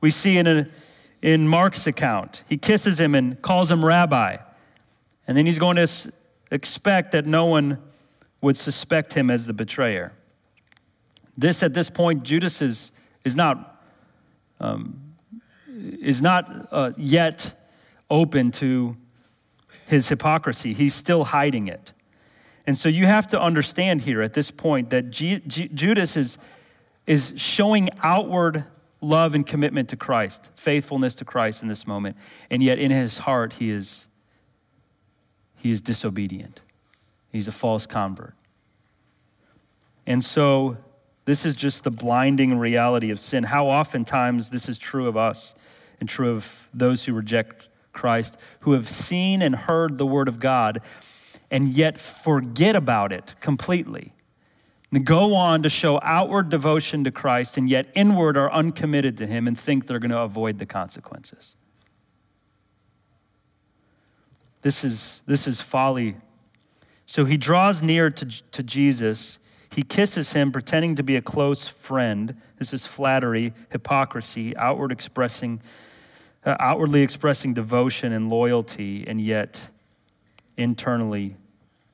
[0.00, 0.68] We see in, a,
[1.20, 2.44] in Mark's account.
[2.48, 4.36] He kisses him and calls him rabbi.
[5.26, 6.12] And then he's going to
[6.52, 7.82] expect that no one
[8.40, 10.12] would suspect him as the betrayer.
[11.36, 12.92] This, at this point, Judas is,
[13.24, 13.82] is not,
[14.60, 15.12] um,
[15.66, 17.68] is not uh, yet
[18.08, 18.96] open to
[19.88, 20.72] his hypocrisy.
[20.72, 21.92] He's still hiding it.
[22.68, 26.36] And so you have to understand here at this point that G- G- Judas is,
[27.06, 28.66] is showing outward
[29.00, 32.18] love and commitment to Christ, faithfulness to Christ in this moment.
[32.50, 34.06] And yet in his heart, he is,
[35.56, 36.60] he is disobedient.
[37.32, 38.34] He's a false convert.
[40.06, 40.76] And so,
[41.24, 43.44] this is just the blinding reality of sin.
[43.44, 45.54] How oftentimes this is true of us
[46.00, 50.38] and true of those who reject Christ, who have seen and heard the Word of
[50.38, 50.82] God
[51.50, 54.14] and yet forget about it completely.
[54.92, 59.26] And go on to show outward devotion to Christ and yet inward are uncommitted to
[59.26, 61.56] Him and think they're going to avoid the consequences.
[64.62, 66.16] This is, this is folly
[67.08, 69.38] so he draws near to, to Jesus.
[69.74, 72.36] He kisses him, pretending to be a close friend.
[72.58, 75.62] This is flattery, hypocrisy, outward expressing,
[76.44, 79.70] uh, outwardly expressing devotion and loyalty, and yet
[80.58, 81.36] internally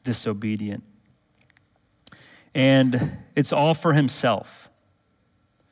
[0.03, 0.83] disobedient.
[2.55, 4.70] And it's all for himself.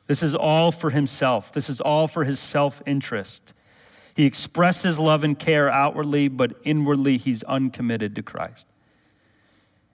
[0.06, 1.52] This is all for himself.
[1.52, 3.54] This is all for his self interest.
[4.14, 8.66] He expresses love and care outwardly, but inwardly he's uncommitted to Christ.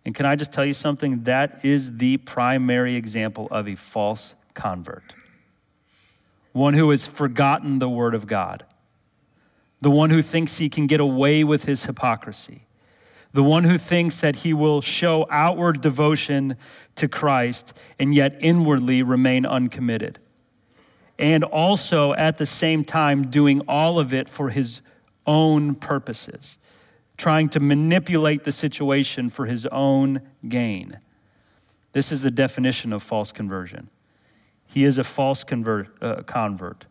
[0.05, 1.25] And can I just tell you something?
[1.25, 5.15] That is the primary example of a false convert.
[6.53, 8.65] One who has forgotten the Word of God.
[9.81, 12.68] The one who thinks he can get away with his hypocrisy.
[13.33, 16.57] The one who thinks that he will show outward devotion
[16.95, 20.19] to Christ and yet inwardly remain uncommitted.
[21.19, 24.83] And also at the same time doing all of it for his
[25.27, 26.59] own purposes
[27.19, 30.99] trying to manipulate the situation for his own gain.
[31.93, 33.91] This is the definition of false conversion.
[34.65, 36.87] He is a false convert, uh, convert.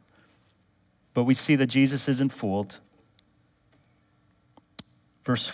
[1.14, 2.82] But we see that Jesus isn't fooled.
[5.24, 5.48] Verse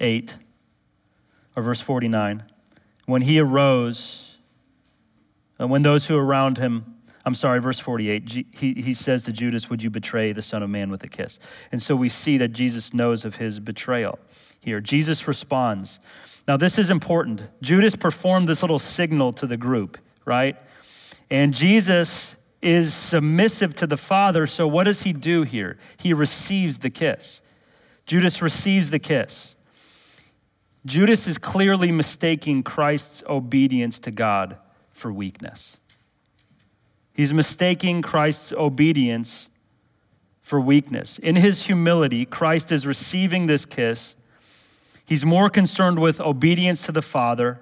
[0.00, 0.38] 48,
[1.56, 2.42] or verse 49.
[3.04, 4.38] When he arose,
[5.58, 9.24] and uh, when those who were around him I'm sorry, verse 48, he, he says
[9.24, 11.38] to Judas, Would you betray the Son of Man with a kiss?
[11.70, 14.18] And so we see that Jesus knows of his betrayal
[14.58, 14.80] here.
[14.80, 16.00] Jesus responds.
[16.48, 17.46] Now, this is important.
[17.60, 20.56] Judas performed this little signal to the group, right?
[21.30, 25.76] And Jesus is submissive to the Father, so what does he do here?
[25.98, 27.42] He receives the kiss.
[28.06, 29.56] Judas receives the kiss.
[30.86, 34.56] Judas is clearly mistaking Christ's obedience to God
[34.90, 35.78] for weakness.
[37.12, 39.50] He's mistaking Christ's obedience
[40.40, 41.18] for weakness.
[41.18, 44.16] In his humility, Christ is receiving this kiss.
[45.04, 47.60] He's more concerned with obedience to the Father,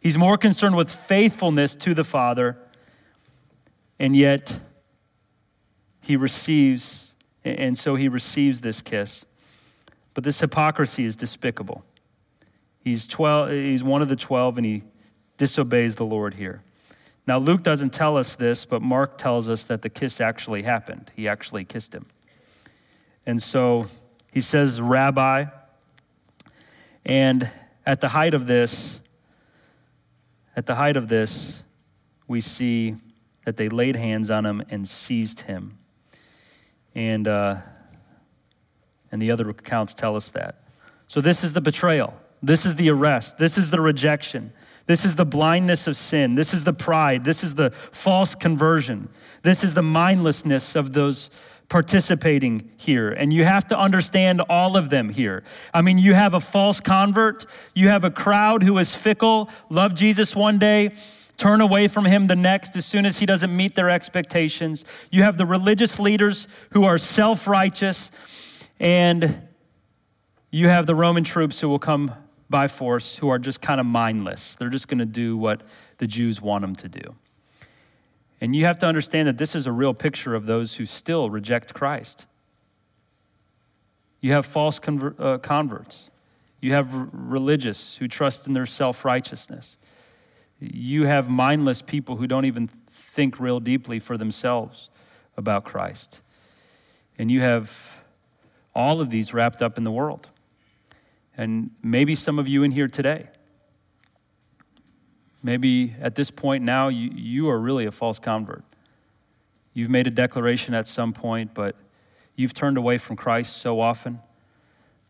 [0.00, 2.56] he's more concerned with faithfulness to the Father,
[3.98, 4.60] and yet
[6.00, 9.24] he receives, and so he receives this kiss.
[10.14, 11.84] But this hypocrisy is despicable.
[12.80, 14.82] He's, 12, he's one of the 12, and he
[15.36, 16.62] disobeys the Lord here.
[17.26, 21.10] Now, Luke doesn't tell us this, but Mark tells us that the kiss actually happened.
[21.14, 22.06] He actually kissed him.
[23.26, 23.86] And so
[24.32, 25.44] he says, Rabbi.
[27.04, 27.50] And
[27.84, 29.02] at the height of this,
[30.56, 31.62] at the height of this,
[32.26, 32.96] we see
[33.44, 35.78] that they laid hands on him and seized him.
[36.94, 37.56] And, uh,
[39.12, 40.62] and the other accounts tell us that.
[41.06, 42.14] So this is the betrayal.
[42.42, 43.38] This is the arrest.
[43.38, 44.52] This is the rejection.
[44.86, 46.34] This is the blindness of sin.
[46.34, 47.24] This is the pride.
[47.24, 49.10] This is the false conversion.
[49.42, 51.28] This is the mindlessness of those
[51.68, 53.10] participating here.
[53.10, 55.42] And you have to understand all of them here.
[55.74, 59.94] I mean, you have a false convert, you have a crowd who is fickle, love
[59.94, 60.92] Jesus one day,
[61.36, 64.84] turn away from him the next as soon as he doesn't meet their expectations.
[65.10, 68.10] You have the religious leaders who are self righteous,
[68.80, 69.46] and
[70.50, 72.14] you have the Roman troops who will come
[72.50, 74.54] by force who are just kind of mindless.
[74.54, 75.62] They're just going to do what
[75.98, 77.14] the Jews want them to do.
[78.40, 81.28] And you have to understand that this is a real picture of those who still
[81.28, 82.26] reject Christ.
[84.20, 86.10] You have false conver- uh, converts.
[86.60, 89.76] You have r- religious who trust in their self righteousness.
[90.60, 94.90] You have mindless people who don't even think real deeply for themselves
[95.36, 96.20] about Christ.
[97.16, 98.04] And you have
[98.74, 100.30] all of these wrapped up in the world.
[101.38, 103.28] And maybe some of you in here today,
[105.42, 108.64] maybe at this point now, you, you are really a false convert.
[109.72, 111.76] You've made a declaration at some point, but
[112.34, 114.18] you've turned away from Christ so often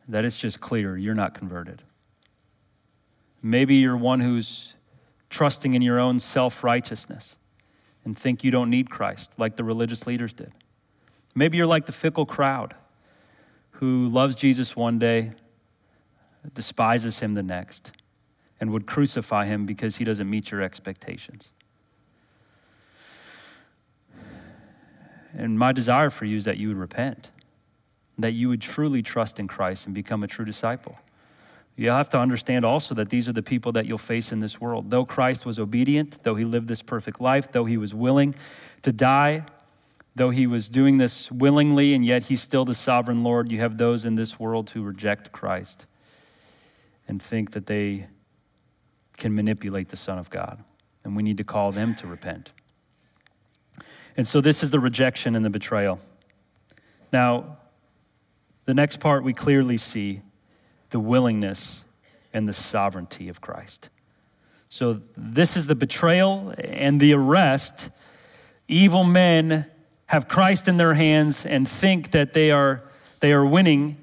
[0.07, 1.83] that it's just clear you're not converted.
[3.43, 4.75] Maybe you're one who's
[5.31, 7.37] trusting in your own self righteousness
[8.05, 10.53] and think you don't need Christ like the religious leaders did.
[11.35, 12.75] Maybe you're like the fickle crowd
[13.73, 15.33] who loves Jesus one day,
[16.55, 17.93] despises him the next,
[18.61, 21.51] and would crucify him because he doesn't meet your expectations.
[25.37, 27.31] And my desire for you is that you would repent,
[28.19, 30.99] that you would truly trust in Christ and become a true disciple.
[31.77, 34.61] You have to understand also that these are the people that you'll face in this
[34.61, 34.91] world.
[34.91, 38.35] Though Christ was obedient, though he lived this perfect life, though he was willing
[38.83, 39.45] to die,
[40.17, 43.79] though he was doing this willingly, and yet he's still the sovereign Lord, you have
[43.79, 45.87] those in this world who reject Christ
[47.09, 48.07] and think that they
[49.17, 50.63] can manipulate the Son of God.
[51.03, 52.53] And we need to call them to repent.
[54.17, 55.99] And so this is the rejection and the betrayal.
[57.13, 57.59] Now,
[58.67, 60.23] the next part we clearly see
[60.91, 61.85] the willingness
[62.33, 63.89] and the sovereignty of Christ.
[64.69, 67.89] So, this is the betrayal and the arrest.
[68.67, 69.67] Evil men
[70.07, 72.83] have Christ in their hands and think that they are,
[73.21, 73.97] they are winning,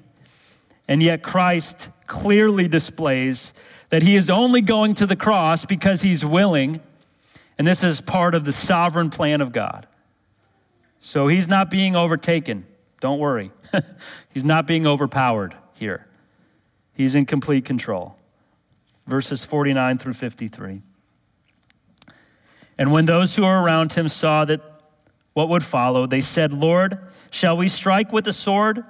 [0.88, 3.52] and yet Christ clearly displays
[3.88, 6.80] that he is only going to the cross because he's willing,
[7.58, 9.86] and this is part of the sovereign plan of God.
[11.00, 12.66] So, he's not being overtaken.
[13.00, 13.52] Don't worry.
[14.34, 16.06] he's not being overpowered here.
[16.94, 18.16] He's in complete control.
[19.06, 20.82] Verses 49 through 53.
[22.78, 24.60] And when those who were around him saw that
[25.34, 26.98] what would follow, they said, Lord,
[27.30, 28.82] shall we strike with the sword?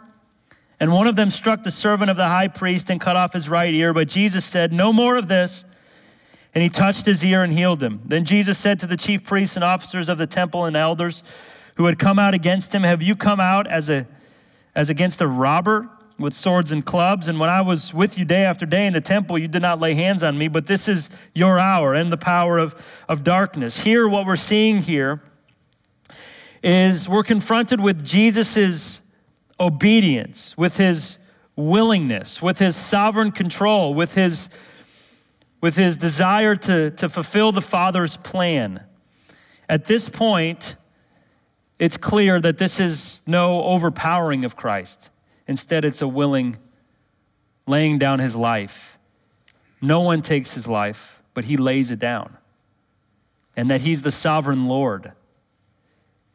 [0.78, 3.48] And one of them struck the servant of the high priest and cut off his
[3.48, 3.94] right ear.
[3.94, 5.64] But Jesus said, No more of this.
[6.54, 8.00] And he touched his ear and healed him.
[8.04, 11.22] Then Jesus said to the chief priests and officers of the temple and elders
[11.74, 14.06] who had come out against him, Have you come out as, a,
[14.74, 17.28] as against a robber with swords and clubs.
[17.28, 19.80] And when I was with you day after day in the temple, you did not
[19.80, 22.74] lay hands on me, but this is your hour and the power of,
[23.08, 23.80] of darkness.
[23.80, 25.20] Here, what we're seeing here
[26.62, 29.02] is we're confronted with Jesus'
[29.59, 31.18] obedience, with his
[31.57, 34.48] willingness, with his sovereign control, with his,
[35.61, 38.82] with his desire to, to fulfill the Father's plan.
[39.68, 40.76] At this point,
[41.78, 45.11] it's clear that this is no overpowering of Christ.
[45.46, 46.57] Instead, it's a willing
[47.66, 48.98] laying down his life.
[49.80, 52.36] No one takes his life, but he lays it down.
[53.57, 55.12] And that he's the sovereign Lord.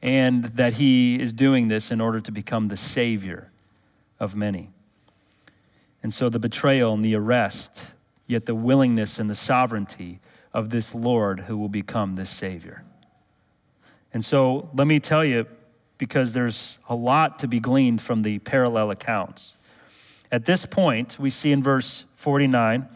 [0.02, 3.52] And that he is doing this in order to become the Savior
[4.20, 4.70] of many.
[6.02, 7.94] And so the betrayal and the arrest,
[8.26, 10.20] yet the willingness and the sovereignty
[10.54, 12.84] of this Lord who will become this Savior.
[14.14, 15.46] And so let me tell you,
[15.98, 19.54] because there's a lot to be gleaned from the parallel accounts.
[20.32, 22.88] At this point, we see in verse 49,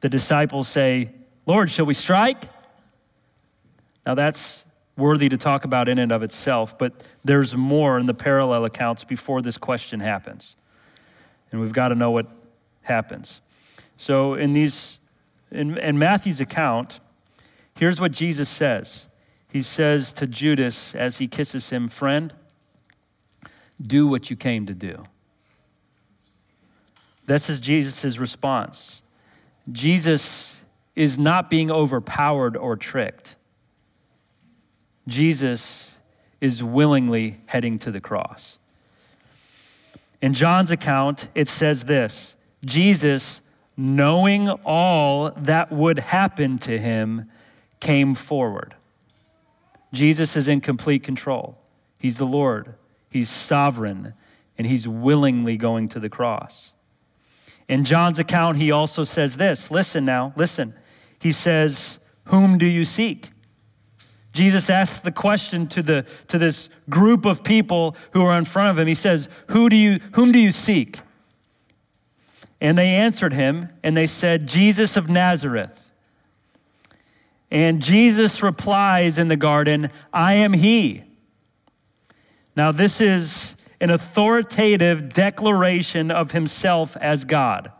[0.00, 1.12] the disciples say,
[1.46, 2.42] Lord, shall we strike?
[4.04, 4.64] Now that's
[4.96, 9.04] worthy to talk about in and of itself, but there's more in the parallel accounts
[9.04, 10.56] before this question happens.
[11.50, 12.26] And we've got to know what
[12.82, 13.40] happens.
[13.96, 14.98] So in these
[15.50, 17.00] in, in Matthew's account,
[17.78, 19.08] here's what Jesus says
[19.48, 22.34] he says to Judas as he kisses him, Friend,
[23.80, 25.04] do what you came to do.
[27.26, 29.02] This is Jesus' response.
[29.70, 30.62] Jesus
[30.94, 33.36] is not being overpowered or tricked.
[35.06, 35.96] Jesus
[36.40, 38.58] is willingly heading to the cross.
[40.20, 43.42] In John's account, it says this Jesus,
[43.76, 47.30] knowing all that would happen to him,
[47.80, 48.74] came forward.
[49.92, 51.58] Jesus is in complete control.
[51.98, 52.74] He's the Lord,
[53.10, 54.14] He's sovereign,
[54.58, 56.72] and He's willingly going to the cross.
[57.68, 60.74] In John's account, he also says this listen now, listen.
[61.20, 63.30] He says, Whom do you seek?
[64.34, 68.70] Jesus asks the question to, the, to this group of people who are in front
[68.70, 68.86] of him.
[68.86, 71.00] He says, Who do you, Whom do you seek?
[72.60, 75.92] And they answered him, and they said, Jesus of Nazareth.
[77.50, 81.04] And Jesus replies in the garden, I am he.
[82.56, 87.70] Now, this is an authoritative declaration of himself as God.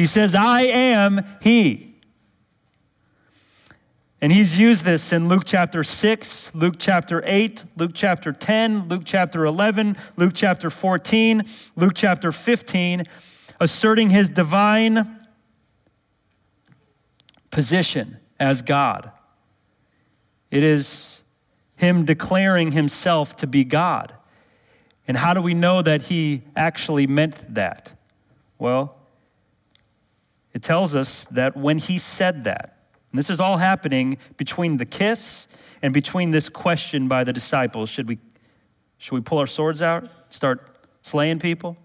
[0.00, 1.89] He says, I am He.
[4.22, 9.02] And he's used this in Luke chapter 6, Luke chapter 8, Luke chapter 10, Luke
[9.06, 11.42] chapter 11, Luke chapter 14,
[11.74, 13.04] Luke chapter 15,
[13.60, 15.26] asserting his divine
[17.50, 19.10] position as God.
[20.50, 21.22] It is
[21.76, 24.12] him declaring himself to be God.
[25.08, 27.98] And how do we know that he actually meant that?
[28.58, 28.98] Well,
[30.52, 32.79] it tells us that when he said that,
[33.12, 35.48] and this is all happening between the kiss
[35.82, 38.18] and between this question by the disciples should we,
[38.98, 41.76] should we pull our swords out, start slaying people?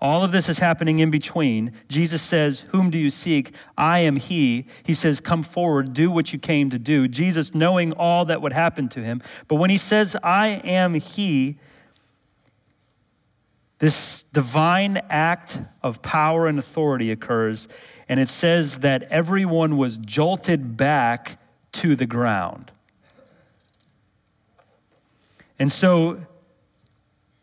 [0.00, 1.72] All of this is happening in between.
[1.88, 3.52] Jesus says, Whom do you seek?
[3.76, 4.66] I am he.
[4.84, 7.08] He says, Come forward, do what you came to do.
[7.08, 9.20] Jesus, knowing all that would happen to him.
[9.48, 11.58] But when he says, I am he,
[13.78, 17.66] this divine act of power and authority occurs,
[18.08, 21.38] and it says that everyone was jolted back
[21.72, 22.72] to the ground.
[25.58, 26.26] And so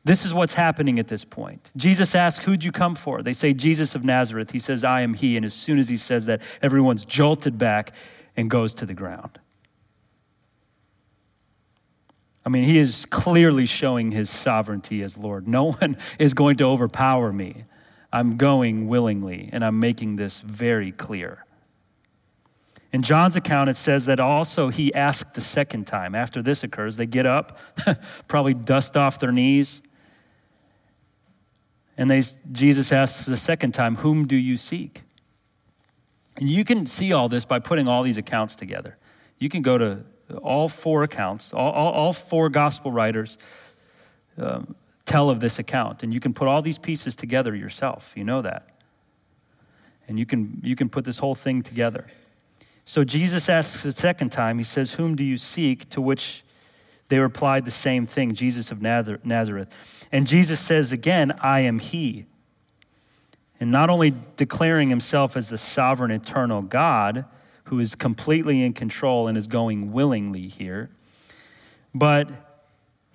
[0.06, 1.72] this is what's happening at this point.
[1.76, 3.22] Jesus asks, Who'd you come for?
[3.22, 4.52] They say, Jesus of Nazareth.
[4.52, 5.36] He says, I am he.
[5.36, 7.92] And as soon as he says that, everyone's jolted back
[8.38, 9.40] and goes to the ground.
[12.46, 15.48] I mean, he is clearly showing his sovereignty as Lord.
[15.48, 17.66] No one is going to overpower me.
[18.16, 21.44] I'm going willingly, and I'm making this very clear.
[22.94, 26.16] In John's account, it says that also he asked the second time.
[26.16, 27.58] After this occurs, they get up,
[28.30, 29.82] probably dust off their knees,
[31.98, 35.04] and they, Jesus asks the second time, Whom do you seek?
[36.38, 38.98] And you can see all this by putting all these accounts together.
[39.40, 40.06] You can go to
[40.42, 43.38] all four accounts, all, all, all four gospel writers
[44.38, 44.74] um,
[45.06, 48.12] tell of this account, and you can put all these pieces together yourself.
[48.16, 48.68] You know that.
[50.08, 52.08] And you can, you can put this whole thing together.
[52.86, 55.90] So Jesus asks a second time, He says, Whom do you seek?
[55.90, 56.44] To which
[57.08, 60.08] they replied the same thing Jesus of Nazareth.
[60.12, 62.26] And Jesus says again, I am He.
[63.60, 67.26] And not only declaring himself as the sovereign, eternal God
[67.66, 70.90] who is completely in control and is going willingly here,
[71.94, 72.45] but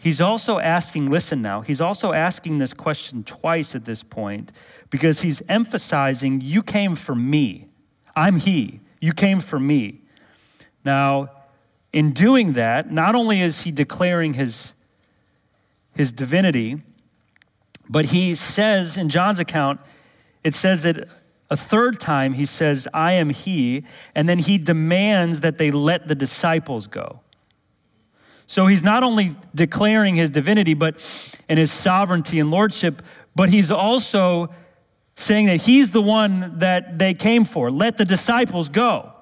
[0.01, 4.53] he's also asking, listen now, he's also asking this question twice at this point
[4.89, 7.69] because he's emphasizing, You came for me.
[8.17, 8.81] I'm He.
[9.01, 10.01] You came for me.
[10.85, 11.31] Now,
[11.93, 14.75] in doing that, not only is he declaring his,
[15.95, 16.83] his divinity,
[17.89, 19.81] but he says in John's account,
[20.45, 21.09] it says that
[21.51, 23.85] a third time he says, I am he,
[24.15, 27.21] and then he demands that they let the disciples go.
[28.51, 31.01] So he's not only declaring his divinity but
[31.49, 33.01] and his sovereignty and lordship,
[33.37, 34.49] but he's also
[35.15, 37.71] saying that he's the one that they came for.
[37.71, 39.13] Let the disciples go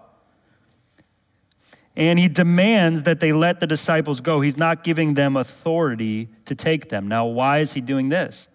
[1.94, 4.40] and he demands that they let the disciples go.
[4.40, 7.06] He's not giving them authority to take them.
[7.06, 8.48] Now, why is he doing this?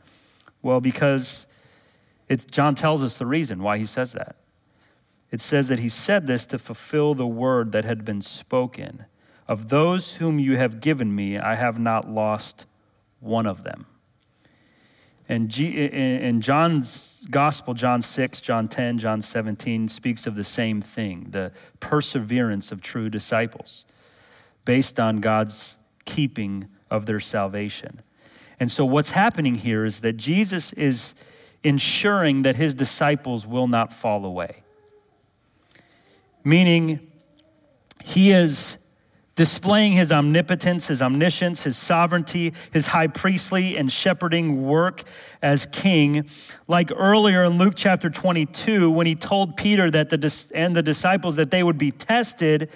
[0.63, 1.45] Well, because
[2.27, 4.37] it's, John tells us the reason why he says that.
[5.29, 9.05] It says that he said this to fulfill the word that had been spoken.
[9.47, 12.65] Of those whom you have given me, I have not lost
[13.19, 13.85] one of them.
[15.29, 21.27] And in John's gospel, John 6, John 10, John 17, speaks of the same thing
[21.31, 23.85] the perseverance of true disciples
[24.65, 28.01] based on God's keeping of their salvation.
[28.59, 31.15] And so, what's happening here is that Jesus is
[31.63, 34.63] ensuring that his disciples will not fall away.
[36.43, 36.99] Meaning,
[38.03, 38.77] he is
[39.35, 45.03] displaying his omnipotence, his omniscience, his sovereignty, his high priestly and shepherding work
[45.41, 46.27] as king.
[46.67, 51.35] Like earlier in Luke chapter 22, when he told Peter that the, and the disciples
[51.37, 52.69] that they would be tested,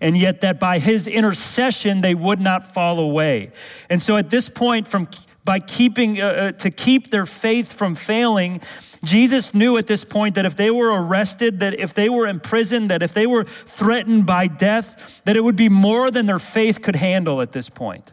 [0.00, 3.52] and yet that by his intercession they would not fall away.
[3.90, 5.08] And so at this point, from
[5.48, 8.60] by keeping uh, uh to keep their faith from failing,
[9.02, 12.90] Jesus knew at this point that if they were arrested, that if they were imprisoned,
[12.90, 16.82] that if they were threatened by death, that it would be more than their faith
[16.82, 18.12] could handle at this point.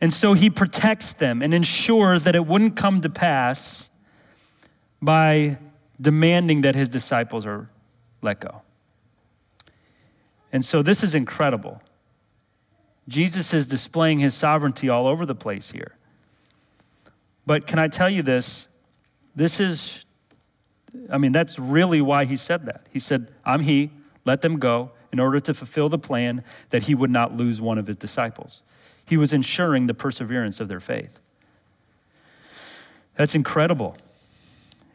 [0.00, 3.90] And so he protects them and ensures that it wouldn't come to pass
[5.02, 5.58] by
[6.00, 7.68] demanding that his disciples are
[8.22, 8.62] let go.
[10.52, 11.82] And so this is incredible.
[13.06, 15.96] Jesus is displaying his sovereignty all over the place here.
[17.46, 18.66] But can I tell you this?
[19.36, 20.06] This is,
[21.10, 22.86] I mean, that's really why he said that.
[22.90, 23.90] He said, I'm he,
[24.24, 27.78] let them go, in order to fulfill the plan that he would not lose one
[27.78, 28.62] of his disciples.
[29.06, 31.20] He was ensuring the perseverance of their faith.
[33.16, 33.96] That's incredible.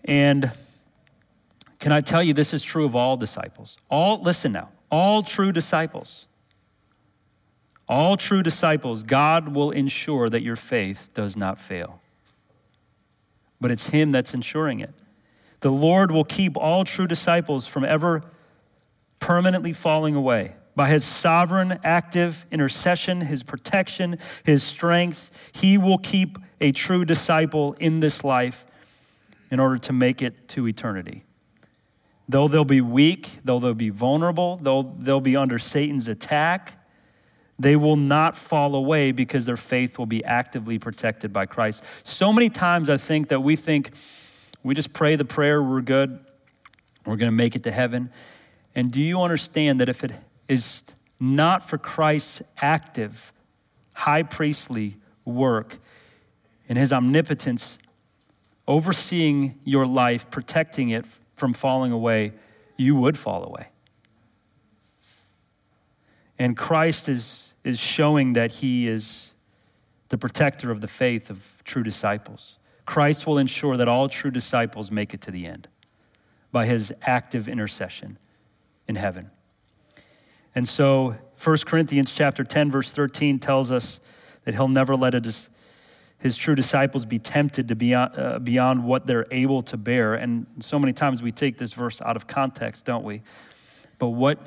[0.04, 0.52] And
[1.80, 3.78] can I tell you, this is true of all disciples?
[3.90, 6.26] All, listen now, all true disciples,
[7.90, 12.00] all true disciples, God will ensure that your faith does not fail.
[13.60, 14.94] But it's Him that's ensuring it.
[15.62, 18.24] The Lord will keep all true disciples from ever
[19.20, 20.56] permanently falling away.
[20.76, 27.74] By his sovereign, active intercession, his protection, his strength, he will keep a true disciple
[27.74, 28.66] in this life
[29.52, 31.26] in order to make it to eternity.
[32.30, 36.79] Though they'll be weak, though they'll be vulnerable, though they'll be under Satan's attack,
[37.60, 41.84] they will not fall away because their faith will be actively protected by Christ.
[42.04, 43.92] So many times I think that we think
[44.64, 46.20] we just pray the prayer, we're good,
[47.06, 48.10] we're going to make it to heaven.
[48.76, 50.14] And do you understand that if it
[50.48, 50.84] is
[51.20, 53.34] not for Christ's active,
[53.94, 54.96] high priestly
[55.26, 55.80] work
[56.70, 57.78] and his omnipotence
[58.68, 61.06] overseeing your life, protecting it
[61.36, 62.32] from falling away,
[62.78, 63.68] you would fall away.
[66.38, 69.34] And Christ is, is showing that he is
[70.10, 72.58] the protector of the faith of true disciples.
[72.86, 75.68] Christ will ensure that all true disciples make it to the end
[76.52, 78.18] by his active intercession
[78.88, 79.30] in heaven.
[80.56, 84.00] And so 1 Corinthians chapter 10 verse 13 tells us
[84.44, 85.50] that he'll never let his,
[86.18, 90.16] his true disciples be tempted to beyond, uh, beyond what they're able to bear.
[90.16, 93.22] And so many times we take this verse out of context, don't we?
[94.00, 94.40] But what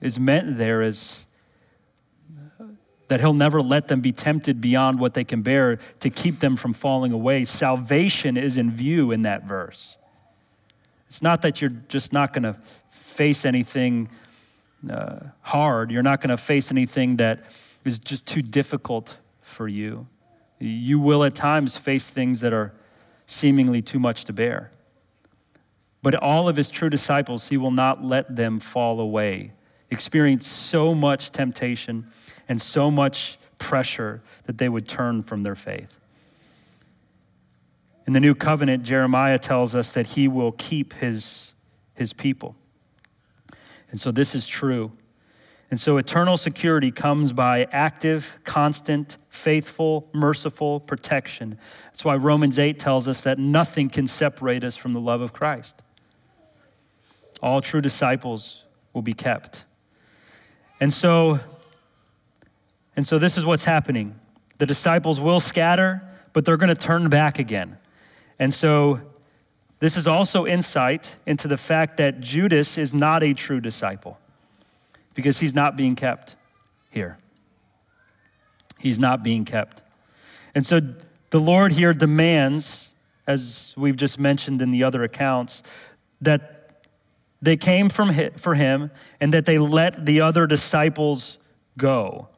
[0.00, 1.26] is meant there is
[3.12, 6.56] that he'll never let them be tempted beyond what they can bear to keep them
[6.56, 7.44] from falling away.
[7.44, 9.98] Salvation is in view in that verse.
[11.08, 12.56] It's not that you're just not going to
[12.88, 14.08] face anything
[14.88, 17.44] uh, hard, you're not going to face anything that
[17.84, 20.06] is just too difficult for you.
[20.58, 22.72] You will at times face things that are
[23.26, 24.70] seemingly too much to bear.
[26.00, 29.52] But all of his true disciples, he will not let them fall away,
[29.90, 32.06] experience so much temptation
[32.48, 35.98] and so much pressure that they would turn from their faith.
[38.06, 41.52] In the new covenant, Jeremiah tells us that he will keep his,
[41.94, 42.56] his people.
[43.90, 44.92] And so this is true.
[45.70, 51.58] And so eternal security comes by active, constant, faithful, merciful protection.
[51.86, 55.32] That's why Romans 8 tells us that nothing can separate us from the love of
[55.32, 55.80] Christ.
[57.40, 59.64] All true disciples will be kept.
[60.78, 61.40] And so
[62.96, 64.18] and so this is what's happening.
[64.58, 67.78] The disciples will scatter, but they're going to turn back again.
[68.38, 69.00] And so
[69.78, 74.18] this is also insight into the fact that Judas is not a true disciple
[75.14, 76.36] because he's not being kept
[76.90, 77.18] here.
[78.78, 79.82] He's not being kept.
[80.54, 80.80] And so
[81.30, 82.94] the Lord here demands,
[83.26, 85.62] as we've just mentioned in the other accounts,
[86.20, 86.82] that
[87.40, 88.90] they came from for him
[89.20, 91.38] and that they let the other disciples
[91.76, 92.28] go.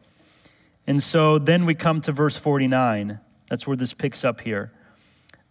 [0.87, 3.21] And so then we come to verse 49.
[3.49, 4.73] That's where this picks up here.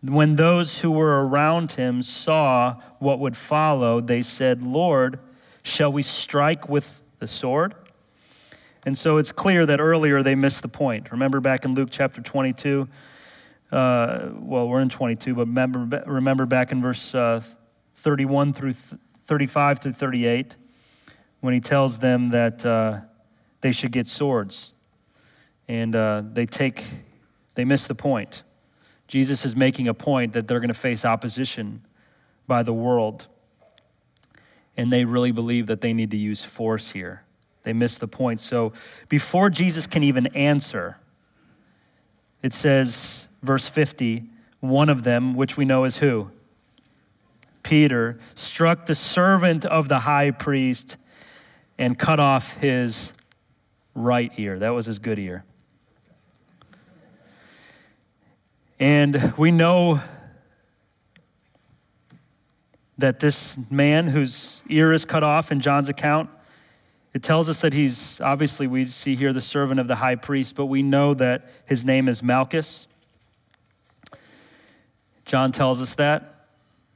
[0.01, 5.19] When those who were around him saw what would follow, they said, Lord,
[5.63, 7.73] shall we strike with the sword?
[8.85, 11.11] And so it's clear that earlier they missed the point.
[11.11, 12.87] Remember back in Luke chapter 22?
[13.71, 17.41] Uh, well, we're in 22, but remember, remember back in verse uh,
[17.95, 20.57] 31 through th- 35 through 38
[21.39, 22.99] when he tells them that uh,
[23.61, 24.72] they should get swords
[25.67, 26.83] and uh, they take,
[27.55, 28.43] they miss the point.
[29.07, 31.85] Jesus is making a point that they're going to face opposition
[32.47, 33.27] by the world,
[34.75, 37.23] and they really believe that they need to use force here.
[37.63, 38.39] They miss the point.
[38.39, 38.73] So
[39.07, 40.97] before Jesus can even answer,
[42.41, 44.25] it says, verse 50,
[44.59, 46.31] one of them, which we know is who?
[47.63, 50.97] Peter, struck the servant of the high priest
[51.77, 53.13] and cut off his
[53.95, 54.59] right ear.
[54.59, 55.45] That was his good ear.
[58.83, 60.01] And we know
[62.97, 66.29] that this man whose ear is cut off in John's account,
[67.13, 70.55] it tells us that he's obviously, we see here the servant of the high priest,
[70.57, 72.85] but we know that his name is Malchus.
[75.23, 76.47] John tells us that.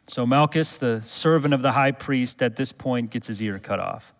[0.07, 3.79] So Malchus, the servant of the high priest, at this point gets his ear cut
[3.79, 4.13] off.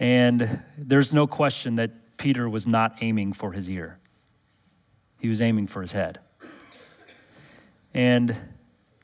[0.00, 3.98] And there's no question that Peter was not aiming for his ear.
[5.26, 6.20] He was aiming for his head.
[7.92, 8.36] And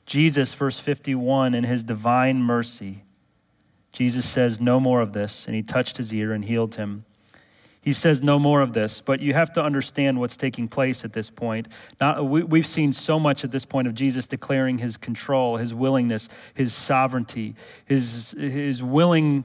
[0.07, 3.03] Jesus, verse 51, in his divine mercy,
[3.91, 5.47] Jesus says, No more of this.
[5.47, 7.07] And he touched his ear and healed him.
[7.81, 11.13] he says no more of this, but you have to understand what's taking place at
[11.13, 11.67] this point.
[12.01, 15.75] Not, we, have seen so much at this point of Jesus declaring his control, his
[15.75, 19.43] willingness, his sovereignty, his, his willing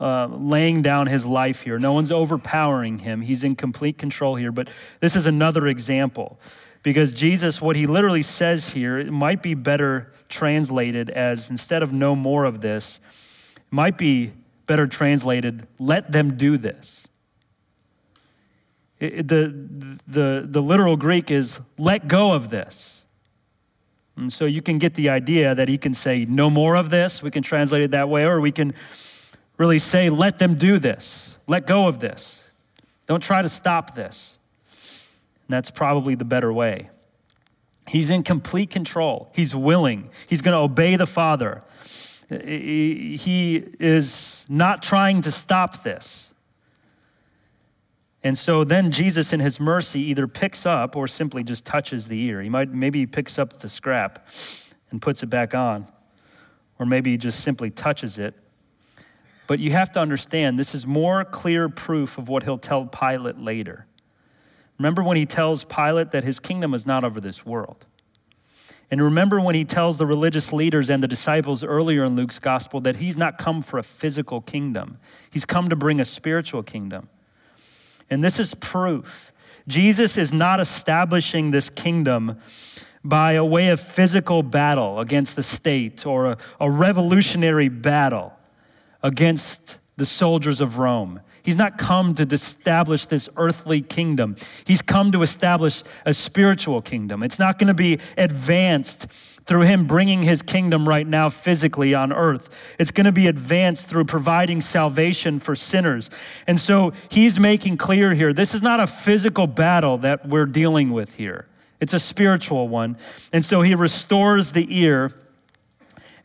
[0.00, 1.78] uh, laying down his life here.
[1.78, 3.20] No one's overpowering him.
[3.20, 4.50] He's in complete control here.
[4.50, 6.40] But this is another example
[6.82, 11.92] because Jesus, what he literally says here, it might be better translated as instead of
[11.92, 13.00] no more of this,
[13.70, 14.32] might be
[14.66, 17.06] better translated, let them do this.
[18.98, 19.54] It, the,
[20.06, 23.04] the, the literal Greek is let go of this.
[24.16, 27.22] And so you can get the idea that he can say no more of this.
[27.22, 28.74] We can translate it that way, or we can
[29.60, 31.38] really say, let them do this.
[31.46, 32.48] Let go of this.
[33.04, 34.38] Don't try to stop this.
[34.72, 36.88] And that's probably the better way.
[37.86, 39.30] He's in complete control.
[39.34, 40.08] He's willing.
[40.26, 41.62] He's going to obey the Father.
[42.30, 46.32] He is not trying to stop this.
[48.24, 52.18] And so then Jesus, in his mercy, either picks up or simply just touches the
[52.22, 52.40] ear.
[52.40, 54.26] He might, maybe he picks up the scrap
[54.90, 55.86] and puts it back on,
[56.78, 58.34] or maybe he just simply touches it.
[59.50, 63.36] But you have to understand, this is more clear proof of what he'll tell Pilate
[63.36, 63.84] later.
[64.78, 67.84] Remember when he tells Pilate that his kingdom is not over this world.
[68.92, 72.80] And remember when he tells the religious leaders and the disciples earlier in Luke's gospel
[72.82, 74.98] that he's not come for a physical kingdom,
[75.32, 77.08] he's come to bring a spiritual kingdom.
[78.08, 79.32] And this is proof.
[79.66, 82.38] Jesus is not establishing this kingdom
[83.02, 88.34] by a way of physical battle against the state or a, a revolutionary battle
[89.02, 91.20] against the soldiers of Rome.
[91.42, 94.36] He's not come to establish this earthly kingdom.
[94.64, 97.22] He's come to establish a spiritual kingdom.
[97.22, 99.10] It's not going to be advanced
[99.46, 102.74] through him bringing his kingdom right now physically on earth.
[102.78, 106.10] It's going to be advanced through providing salvation for sinners.
[106.46, 110.90] And so he's making clear here this is not a physical battle that we're dealing
[110.90, 111.46] with here,
[111.80, 112.96] it's a spiritual one.
[113.32, 115.10] And so he restores the ear.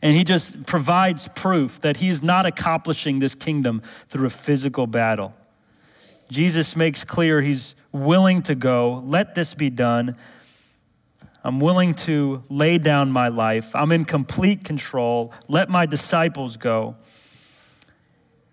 [0.06, 5.34] And he just provides proof that he's not accomplishing this kingdom through a physical battle.
[6.30, 9.02] Jesus makes clear he's willing to go.
[9.04, 10.14] Let this be done.
[11.42, 13.74] I'm willing to lay down my life.
[13.74, 15.32] I'm in complete control.
[15.48, 16.94] Let my disciples go.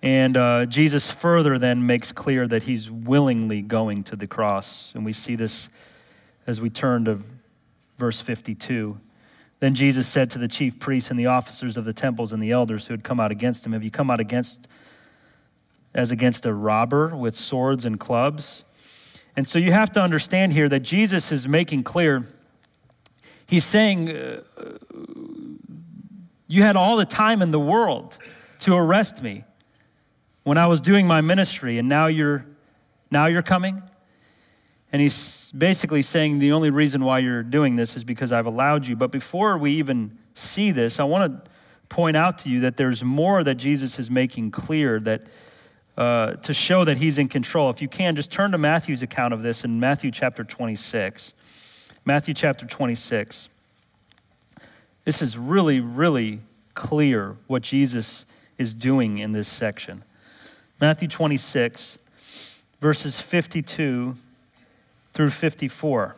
[0.01, 4.91] And uh, Jesus further then makes clear that he's willingly going to the cross.
[4.95, 5.69] And we see this
[6.47, 7.19] as we turn to
[7.99, 8.97] verse 52.
[9.59, 12.51] Then Jesus said to the chief priests and the officers of the temples and the
[12.51, 14.67] elders who had come out against him, Have you come out against
[15.93, 18.63] as against a robber with swords and clubs?
[19.35, 22.27] And so you have to understand here that Jesus is making clear
[23.53, 24.41] He's saying, uh,
[26.47, 28.17] You had all the time in the world
[28.61, 29.43] to arrest me
[30.43, 32.45] when I was doing my ministry, and now you're,
[33.11, 33.83] now you're coming?
[34.93, 38.85] And he's basically saying the only reason why you're doing this is because I've allowed
[38.85, 38.95] you.
[38.95, 41.51] But before we even see this, I want to
[41.89, 45.23] point out to you that there's more that Jesus is making clear that
[45.97, 47.71] uh, to show that he's in control.
[47.71, 51.33] If you can, just turn to Matthew's account of this in Matthew chapter 26.
[52.05, 53.49] Matthew chapter 26.
[55.05, 56.41] This is really, really
[56.75, 58.27] clear what Jesus
[58.59, 60.03] is doing in this section.
[60.79, 61.97] Matthew 26,
[62.79, 64.17] verses 52
[65.13, 66.15] through 54.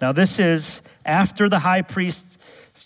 [0.00, 2.40] Now, this is after the high priest,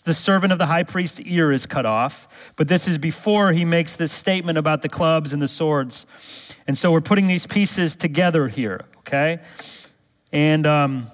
[0.05, 3.65] the servant of the high priest's ear is cut off, but this is before he
[3.65, 6.07] makes this statement about the clubs and the swords.
[6.67, 9.41] And so we're putting these pieces together here, okay?
[10.33, 11.07] And um,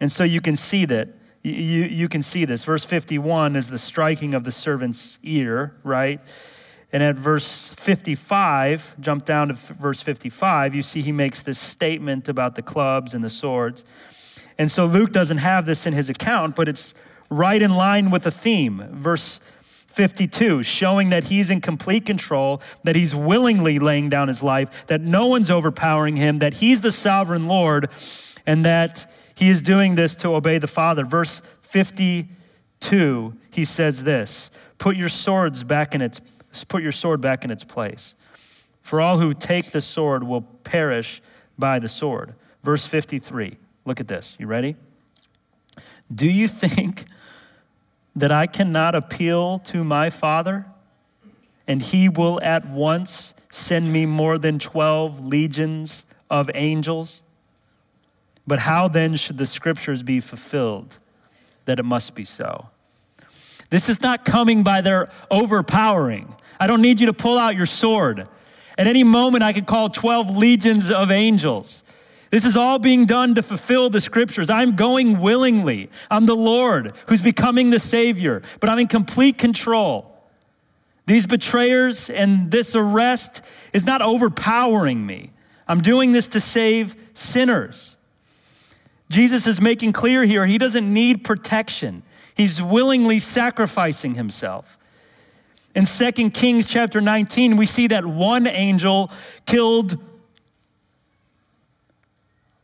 [0.00, 1.08] and so you can see that.
[1.42, 2.64] You, you can see this.
[2.64, 6.20] Verse 51 is the striking of the servant's ear, right?
[6.92, 12.28] And at verse 55, jump down to verse 55, you see he makes this statement
[12.28, 13.84] about the clubs and the swords.
[14.56, 16.94] And so Luke doesn't have this in his account, but it's
[17.30, 18.84] right in line with the theme.
[18.90, 19.38] Verse
[19.88, 25.00] 52, showing that he's in complete control, that he's willingly laying down his life, that
[25.00, 27.90] no one's overpowering him, that he's the sovereign Lord,
[28.46, 31.04] and that he is doing this to obey the Father.
[31.04, 36.20] Verse 52, he says this Put your swords back in its
[36.68, 38.14] put your sword back in its place.
[38.82, 41.20] For all who take the sword will perish
[41.58, 42.34] by the sword.
[42.62, 43.58] Verse 53.
[43.84, 44.36] Look at this.
[44.38, 44.76] You ready?
[46.12, 47.04] Do you think
[48.16, 50.66] that I cannot appeal to my Father
[51.66, 57.22] and he will at once send me more than 12 legions of angels?
[58.46, 60.98] But how then should the scriptures be fulfilled
[61.66, 62.70] that it must be so?
[63.70, 66.34] This is not coming by their overpowering.
[66.58, 68.26] I don't need you to pull out your sword.
[68.76, 71.82] At any moment, I could call 12 legions of angels.
[72.30, 74.50] This is all being done to fulfill the scriptures.
[74.50, 75.90] I'm going willingly.
[76.10, 80.14] I'm the Lord who's becoming the Savior, but I'm in complete control.
[81.06, 83.40] These betrayers and this arrest
[83.72, 85.30] is not overpowering me.
[85.66, 87.96] I'm doing this to save sinners.
[89.08, 92.02] Jesus is making clear here he doesn't need protection.
[92.38, 94.78] He's willingly sacrificing himself.
[95.74, 99.10] In 2 Kings chapter 19, we see that one angel
[99.44, 99.98] killed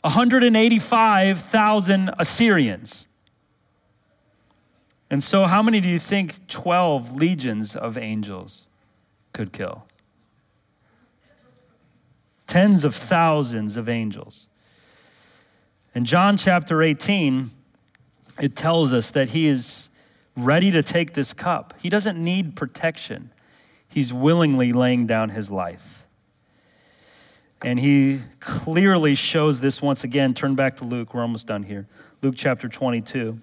[0.03, 3.09] 185,000 Assyrians.
[5.11, 8.67] And so, how many do you think 12 legions of angels
[9.33, 9.87] could kill?
[12.47, 14.47] Tens of thousands of angels.
[15.97, 17.51] In John chapter 18,
[18.41, 19.89] it tells us that he is
[20.37, 21.75] ready to take this cup.
[21.81, 23.31] He doesn't need protection,
[23.89, 26.07] he's willingly laying down his life.
[27.63, 30.35] And he clearly shows this once again.
[30.35, 31.15] Turn back to Luke.
[31.15, 31.87] We're almost done here.
[32.21, 33.41] Luke chapter 22.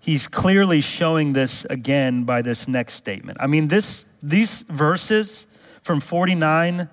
[0.00, 3.38] He's clearly showing this again by this next statement.
[3.40, 5.46] I mean, this, these verses
[5.80, 6.90] from 49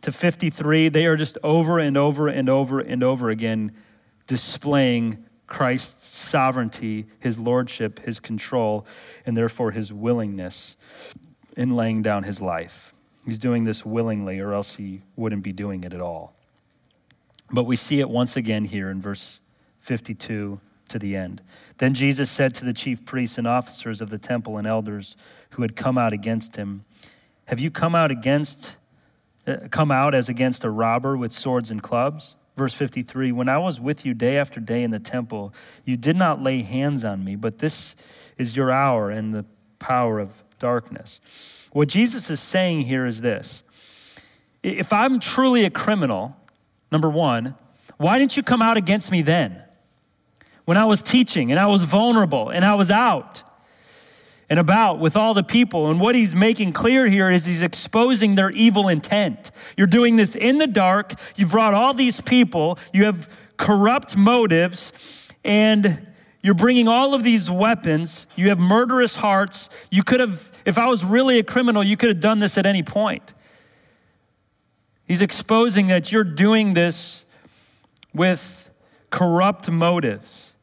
[0.00, 3.72] to 53, they are just over and over and over and over again
[4.28, 8.86] displaying Christ's sovereignty, his lordship, his control,
[9.26, 10.76] and therefore his willingness
[11.56, 12.94] in laying down his life.
[13.26, 16.36] He's doing this willingly, or else he wouldn't be doing it at all.
[17.50, 19.40] But we see it once again here in verse
[19.80, 21.42] 52 to the end.
[21.78, 25.16] Then Jesus said to the chief priests and officers of the temple and elders
[25.50, 26.84] who had come out against him,
[27.46, 28.76] Have you come out against
[29.46, 32.36] uh, come out as against a robber with swords and clubs?
[32.58, 35.54] Verse 53 When I was with you day after day in the temple,
[35.84, 37.94] you did not lay hands on me, but this
[38.36, 39.44] is your hour and the
[39.78, 41.20] power of darkness.
[41.72, 43.62] What Jesus is saying here is this
[44.62, 46.36] If I'm truly a criminal,
[46.90, 47.54] number one,
[47.96, 49.62] why didn't you come out against me then?
[50.64, 53.42] When I was teaching and I was vulnerable and I was out
[54.50, 55.90] and about with all the people.
[55.90, 59.50] And what he's making clear here is he's exposing their evil intent.
[59.76, 61.14] You're doing this in the dark.
[61.36, 62.78] You've brought all these people.
[62.92, 65.30] You have corrupt motives.
[65.44, 66.06] And
[66.42, 68.26] you're bringing all of these weapons.
[68.36, 69.68] You have murderous hearts.
[69.90, 72.64] You could have, if I was really a criminal, you could have done this at
[72.64, 73.34] any point.
[75.06, 77.24] He's exposing that you're doing this
[78.14, 78.70] with
[79.10, 80.54] corrupt motives.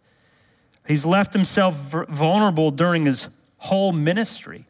[0.88, 1.76] He's left himself
[2.10, 3.28] vulnerable during his
[3.66, 4.66] whole ministry.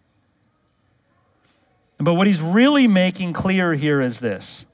[1.97, 4.65] But what he's really making clear here is this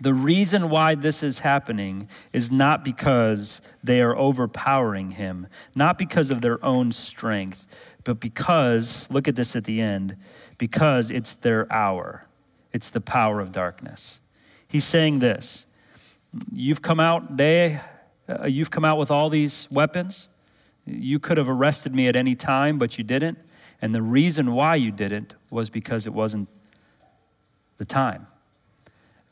[0.00, 6.30] the reason why this is happening is not because they are overpowering him, not because
[6.30, 7.66] of their own strength,
[8.04, 10.16] but because, look at this at the end,
[10.56, 12.26] because it's their hour.
[12.72, 14.20] It's the power of darkness.
[14.68, 15.66] He's saying this
[16.52, 17.80] You've come out day,
[18.28, 20.28] uh, you've come out with all these weapons.
[20.88, 23.38] You could have arrested me at any time, but you didn't.
[23.80, 26.48] And the reason why you didn't was because it wasn't
[27.76, 28.26] the time.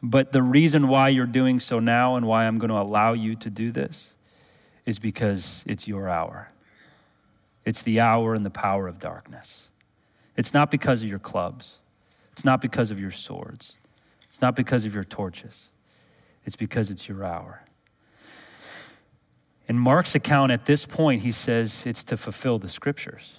[0.03, 3.35] But the reason why you're doing so now and why I'm going to allow you
[3.37, 4.15] to do this
[4.85, 6.53] is because it's your hour.
[7.65, 9.69] It's the hour and the power of darkness.
[10.37, 11.79] It's not because of your clubs.
[12.33, 13.75] It's not because of your swords.
[14.29, 15.69] It's not because of your torches.
[16.45, 17.63] It's because it's your hour.
[19.69, 23.39] In Mark's account, at this point, he says it's to fulfill the scriptures.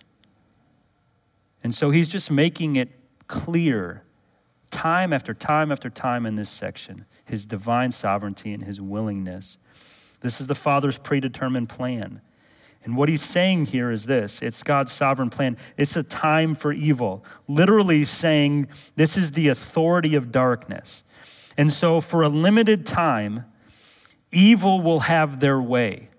[1.63, 2.89] And so he's just making it
[3.27, 4.03] clear
[4.69, 9.57] time after time after time in this section his divine sovereignty and his willingness.
[10.21, 12.21] This is the Father's predetermined plan.
[12.83, 15.57] And what he's saying here is this it's God's sovereign plan.
[15.75, 17.25] It's a time for evil.
[17.47, 21.03] Literally saying this is the authority of darkness.
[21.57, 23.43] And so, for a limited time,
[24.31, 26.09] evil will have their way.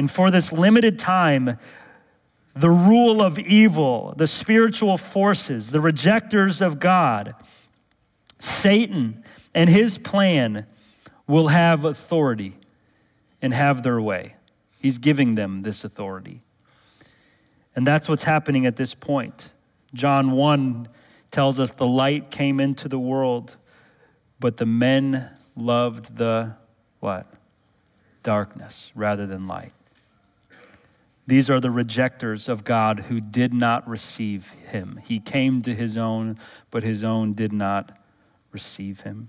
[0.00, 1.58] And for this limited time,
[2.54, 7.34] the rule of evil, the spiritual forces, the rejectors of God,
[8.38, 9.22] Satan
[9.54, 10.64] and his plan
[11.26, 12.56] will have authority
[13.42, 14.36] and have their way.
[14.78, 16.40] He's giving them this authority.
[17.76, 19.52] And that's what's happening at this point.
[19.92, 20.88] John 1
[21.30, 23.58] tells us the light came into the world,
[24.40, 26.56] but the men loved the
[27.00, 27.26] what?
[28.22, 29.74] Darkness rather than light.
[31.30, 34.98] These are the rejectors of God who did not receive him.
[35.06, 36.36] He came to his own,
[36.72, 37.96] but his own did not
[38.50, 39.28] receive him.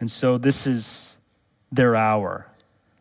[0.00, 1.18] And so this is
[1.70, 2.48] their hour.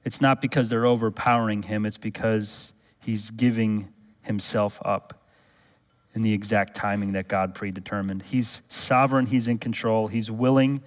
[0.04, 3.92] It's not because they're overpowering him, it's because he's giving
[4.22, 5.20] himself up
[6.14, 8.22] in the exact timing that God predetermined.
[8.22, 10.84] He's sovereign, He's in control, He's willing.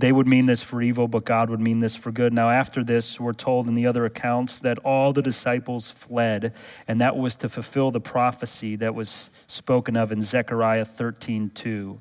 [0.00, 2.32] They would mean this for evil, but God would mean this for good.
[2.32, 6.54] Now, after this, we're told in the other accounts that all the disciples fled,
[6.88, 12.00] and that was to fulfill the prophecy that was spoken of in Zechariah 13 2.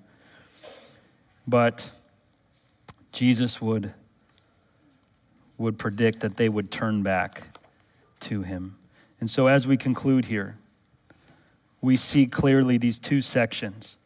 [1.46, 1.92] But
[3.12, 3.94] Jesus would,
[5.58, 7.60] would predict that they would turn back
[8.22, 8.78] to him.
[9.20, 10.58] And so, as we conclude here,
[11.82, 13.98] we see clearly these two sections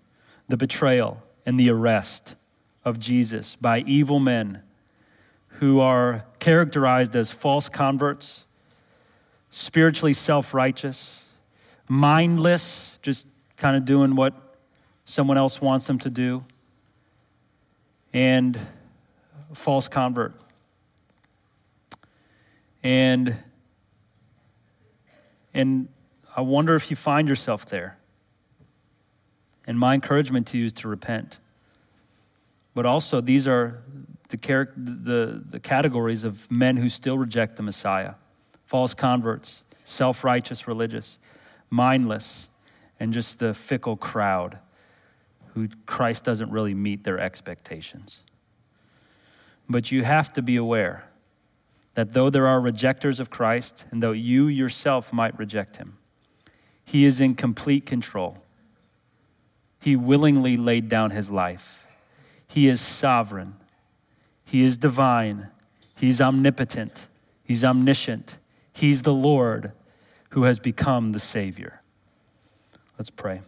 [0.48, 2.36] the betrayal and the arrest
[2.86, 4.62] of Jesus by evil men
[5.60, 8.46] who are characterized as false converts,
[9.50, 11.28] spiritually self righteous,
[11.88, 14.34] mindless, just kind of doing what
[15.06, 16.44] someone else wants them to do,
[18.14, 18.60] and
[19.54, 20.34] false convert.
[22.84, 23.38] And
[25.54, 25.88] and
[26.36, 27.98] I wonder if you find yourself there.
[29.66, 31.40] And my encouragement to you is to repent.
[32.74, 33.84] But also, these are
[34.30, 38.16] the, char- the, the categories of men who still reject the Messiah
[38.66, 41.20] false converts, self righteous religious,
[41.70, 42.50] mindless,
[43.00, 44.58] and just the fickle crowd
[45.54, 48.22] who Christ doesn't really meet their expectations.
[49.70, 51.06] But you have to be aware
[51.94, 55.98] that though there are rejectors of Christ, and though you yourself might reject him,
[56.84, 58.40] he is in complete control.
[59.80, 61.83] He willingly laid down his life.
[62.54, 63.56] He is sovereign.
[64.46, 65.48] He is divine.
[65.96, 67.08] He's omnipotent.
[67.44, 68.38] He's omniscient.
[68.72, 69.72] He's the Lord
[70.30, 71.82] who has become the Savior.
[72.96, 73.42] Let's pray.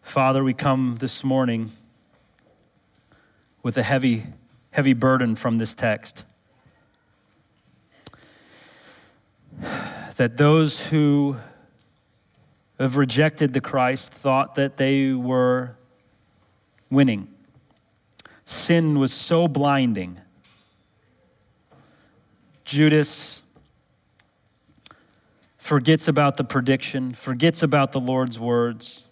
[0.00, 1.72] Father, we come this morning
[3.62, 4.24] with a heavy,
[4.70, 6.24] heavy burden from this text.
[10.16, 11.36] That those who
[12.78, 15.75] have rejected the Christ thought that they were
[16.90, 17.28] winning.
[18.44, 20.20] Sin was so blinding.
[22.64, 23.42] Judas
[25.58, 29.04] forgets about the prediction, forgets about the Lord's words,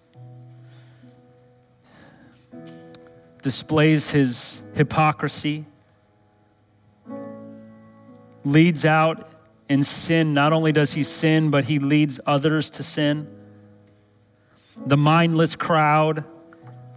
[3.42, 5.64] displays his hypocrisy,
[8.44, 9.28] leads out
[9.68, 10.34] in sin.
[10.34, 13.28] Not only does he sin, but he leads others to sin
[14.86, 16.24] the mindless crowd,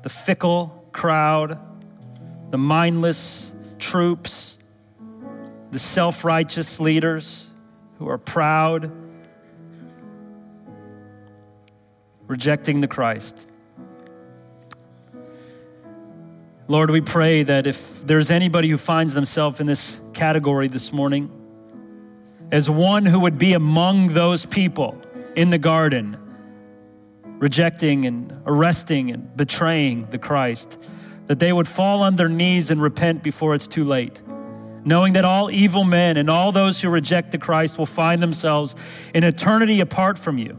[0.08, 1.60] the fickle crowd,
[2.49, 4.58] the mindless troops,
[5.72, 7.45] the self righteous leaders
[7.99, 8.89] who are proud,
[12.26, 13.49] rejecting the Christ.
[16.70, 21.30] Lord, we pray that if there's anybody who finds themselves in this category this morning,
[22.49, 25.01] as one who would be among those people
[25.36, 26.16] in the garden,
[27.40, 30.78] rejecting and arresting and betraying the Christ,
[31.28, 34.22] that they would fall on their knees and repent before it's too late.
[34.84, 38.74] Knowing that all evil men and all those who reject the Christ will find themselves
[39.14, 40.58] in eternity apart from you.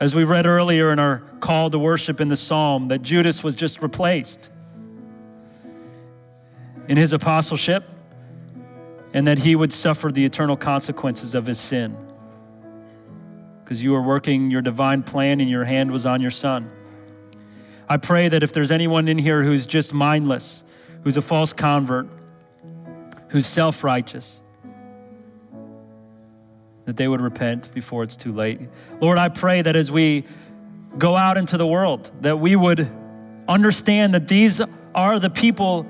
[0.00, 3.54] As we read earlier in our call to worship in the psalm, that Judas was
[3.54, 4.50] just replaced
[6.88, 7.84] in his apostleship
[9.12, 11.94] and that he would suffer the eternal consequences of his sin
[13.70, 16.68] because you were working your divine plan and your hand was on your son.
[17.88, 20.64] I pray that if there's anyone in here who's just mindless,
[21.04, 22.08] who's a false convert,
[23.28, 24.40] who's self righteous,
[26.84, 28.58] that they would repent before it's too late.
[29.00, 30.24] Lord, I pray that as we
[30.98, 32.90] go out into the world, that we would
[33.46, 34.60] understand that these
[34.96, 35.86] are the people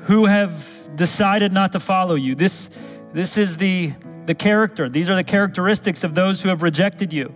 [0.00, 2.34] who have decided not to follow you.
[2.34, 2.68] This,
[3.14, 3.94] this is the
[4.30, 4.88] the character.
[4.88, 7.34] These are the characteristics of those who have rejected you.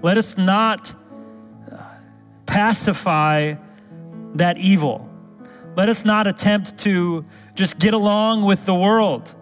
[0.00, 0.94] Let us not
[1.68, 1.76] uh,
[2.46, 3.56] pacify
[4.36, 5.10] that evil.
[5.74, 7.24] Let us not attempt to
[7.56, 9.34] just get along with the world.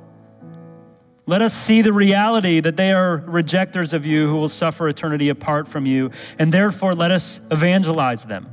[1.27, 5.29] Let us see the reality that they are rejectors of you who will suffer eternity
[5.29, 8.49] apart from you, and therefore let us evangelize them.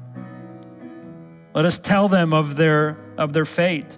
[1.53, 3.97] Let us tell them of their, of their fate.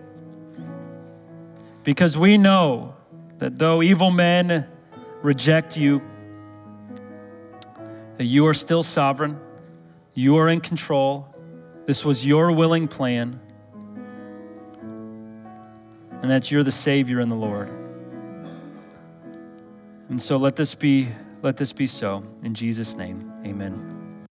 [1.83, 2.94] Because we know
[3.37, 4.67] that though evil men
[5.21, 6.01] reject you,
[8.17, 9.39] that you are still sovereign,
[10.13, 11.27] you are in control.
[11.85, 13.39] This was your willing plan,
[16.21, 17.69] and that you're the Savior and the Lord.
[20.09, 21.09] And so let this be
[21.41, 23.31] let this be so in Jesus name.
[23.45, 23.94] Amen.